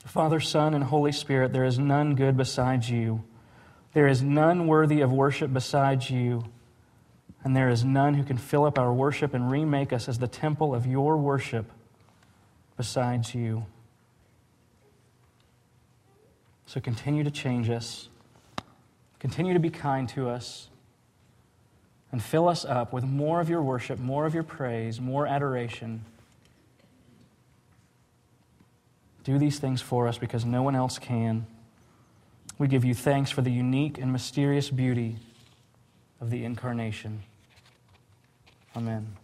Father, 0.07 0.41
Son, 0.41 0.73
and 0.73 0.85
Holy 0.85 1.13
Spirit, 1.13 1.53
there 1.53 1.65
is 1.65 1.79
none 1.79 2.15
good 2.15 2.37
besides 2.37 2.91
you. 2.91 3.25
There 3.93 4.07
is 4.07 4.23
none 4.23 4.67
worthy 4.67 5.01
of 5.01 5.13
worship 5.13 5.53
besides 5.53 6.11
you 6.11 6.45
and 7.47 7.55
there 7.55 7.69
is 7.69 7.85
none 7.85 8.15
who 8.15 8.25
can 8.25 8.39
fill 8.39 8.65
up 8.65 8.77
our 8.77 8.93
worship 8.93 9.33
and 9.33 9.49
remake 9.49 9.93
us 9.93 10.09
as 10.09 10.19
the 10.19 10.27
temple 10.27 10.75
of 10.75 10.85
your 10.85 11.17
worship 11.17 11.71
besides 12.77 13.37
you. 13.37 13.65
So 16.67 16.81
continue 16.81 17.23
to 17.23 17.31
change 17.31 17.71
us, 17.71 18.09
continue 19.21 19.55
to 19.55 19.61
be 19.61 19.71
kind 19.71 20.09
to 20.09 20.29
us, 20.29 20.71
and 22.11 22.21
fill 22.21 22.49
us 22.49 22.65
up 22.65 22.93
with 22.93 23.05
more 23.05 23.41
of 23.41 23.49
your 23.49 23.63
worship, 23.63 24.01
more 24.01 24.27
of 24.27 24.35
your 24.35 24.43
praise, 24.43 25.01
more 25.01 25.25
adoration. 25.25 26.05
Do 29.27 29.39
these 29.39 29.59
things 29.59 29.83
for 29.83 30.07
us 30.07 30.19
because 30.19 30.45
no 30.45 30.63
one 30.63 30.77
else 30.77 31.01
can. 31.01 31.49
We 32.59 32.69
give 32.69 32.85
you 32.85 32.95
thanks 32.95 33.29
for 33.29 33.43
the 33.43 33.51
unique 33.51 33.99
and 33.99 34.13
mysterious 34.13 34.71
beauty 34.71 35.17
of 36.21 36.31
the 36.31 36.45
incarnation. 36.45 37.25
Amen. 38.77 39.17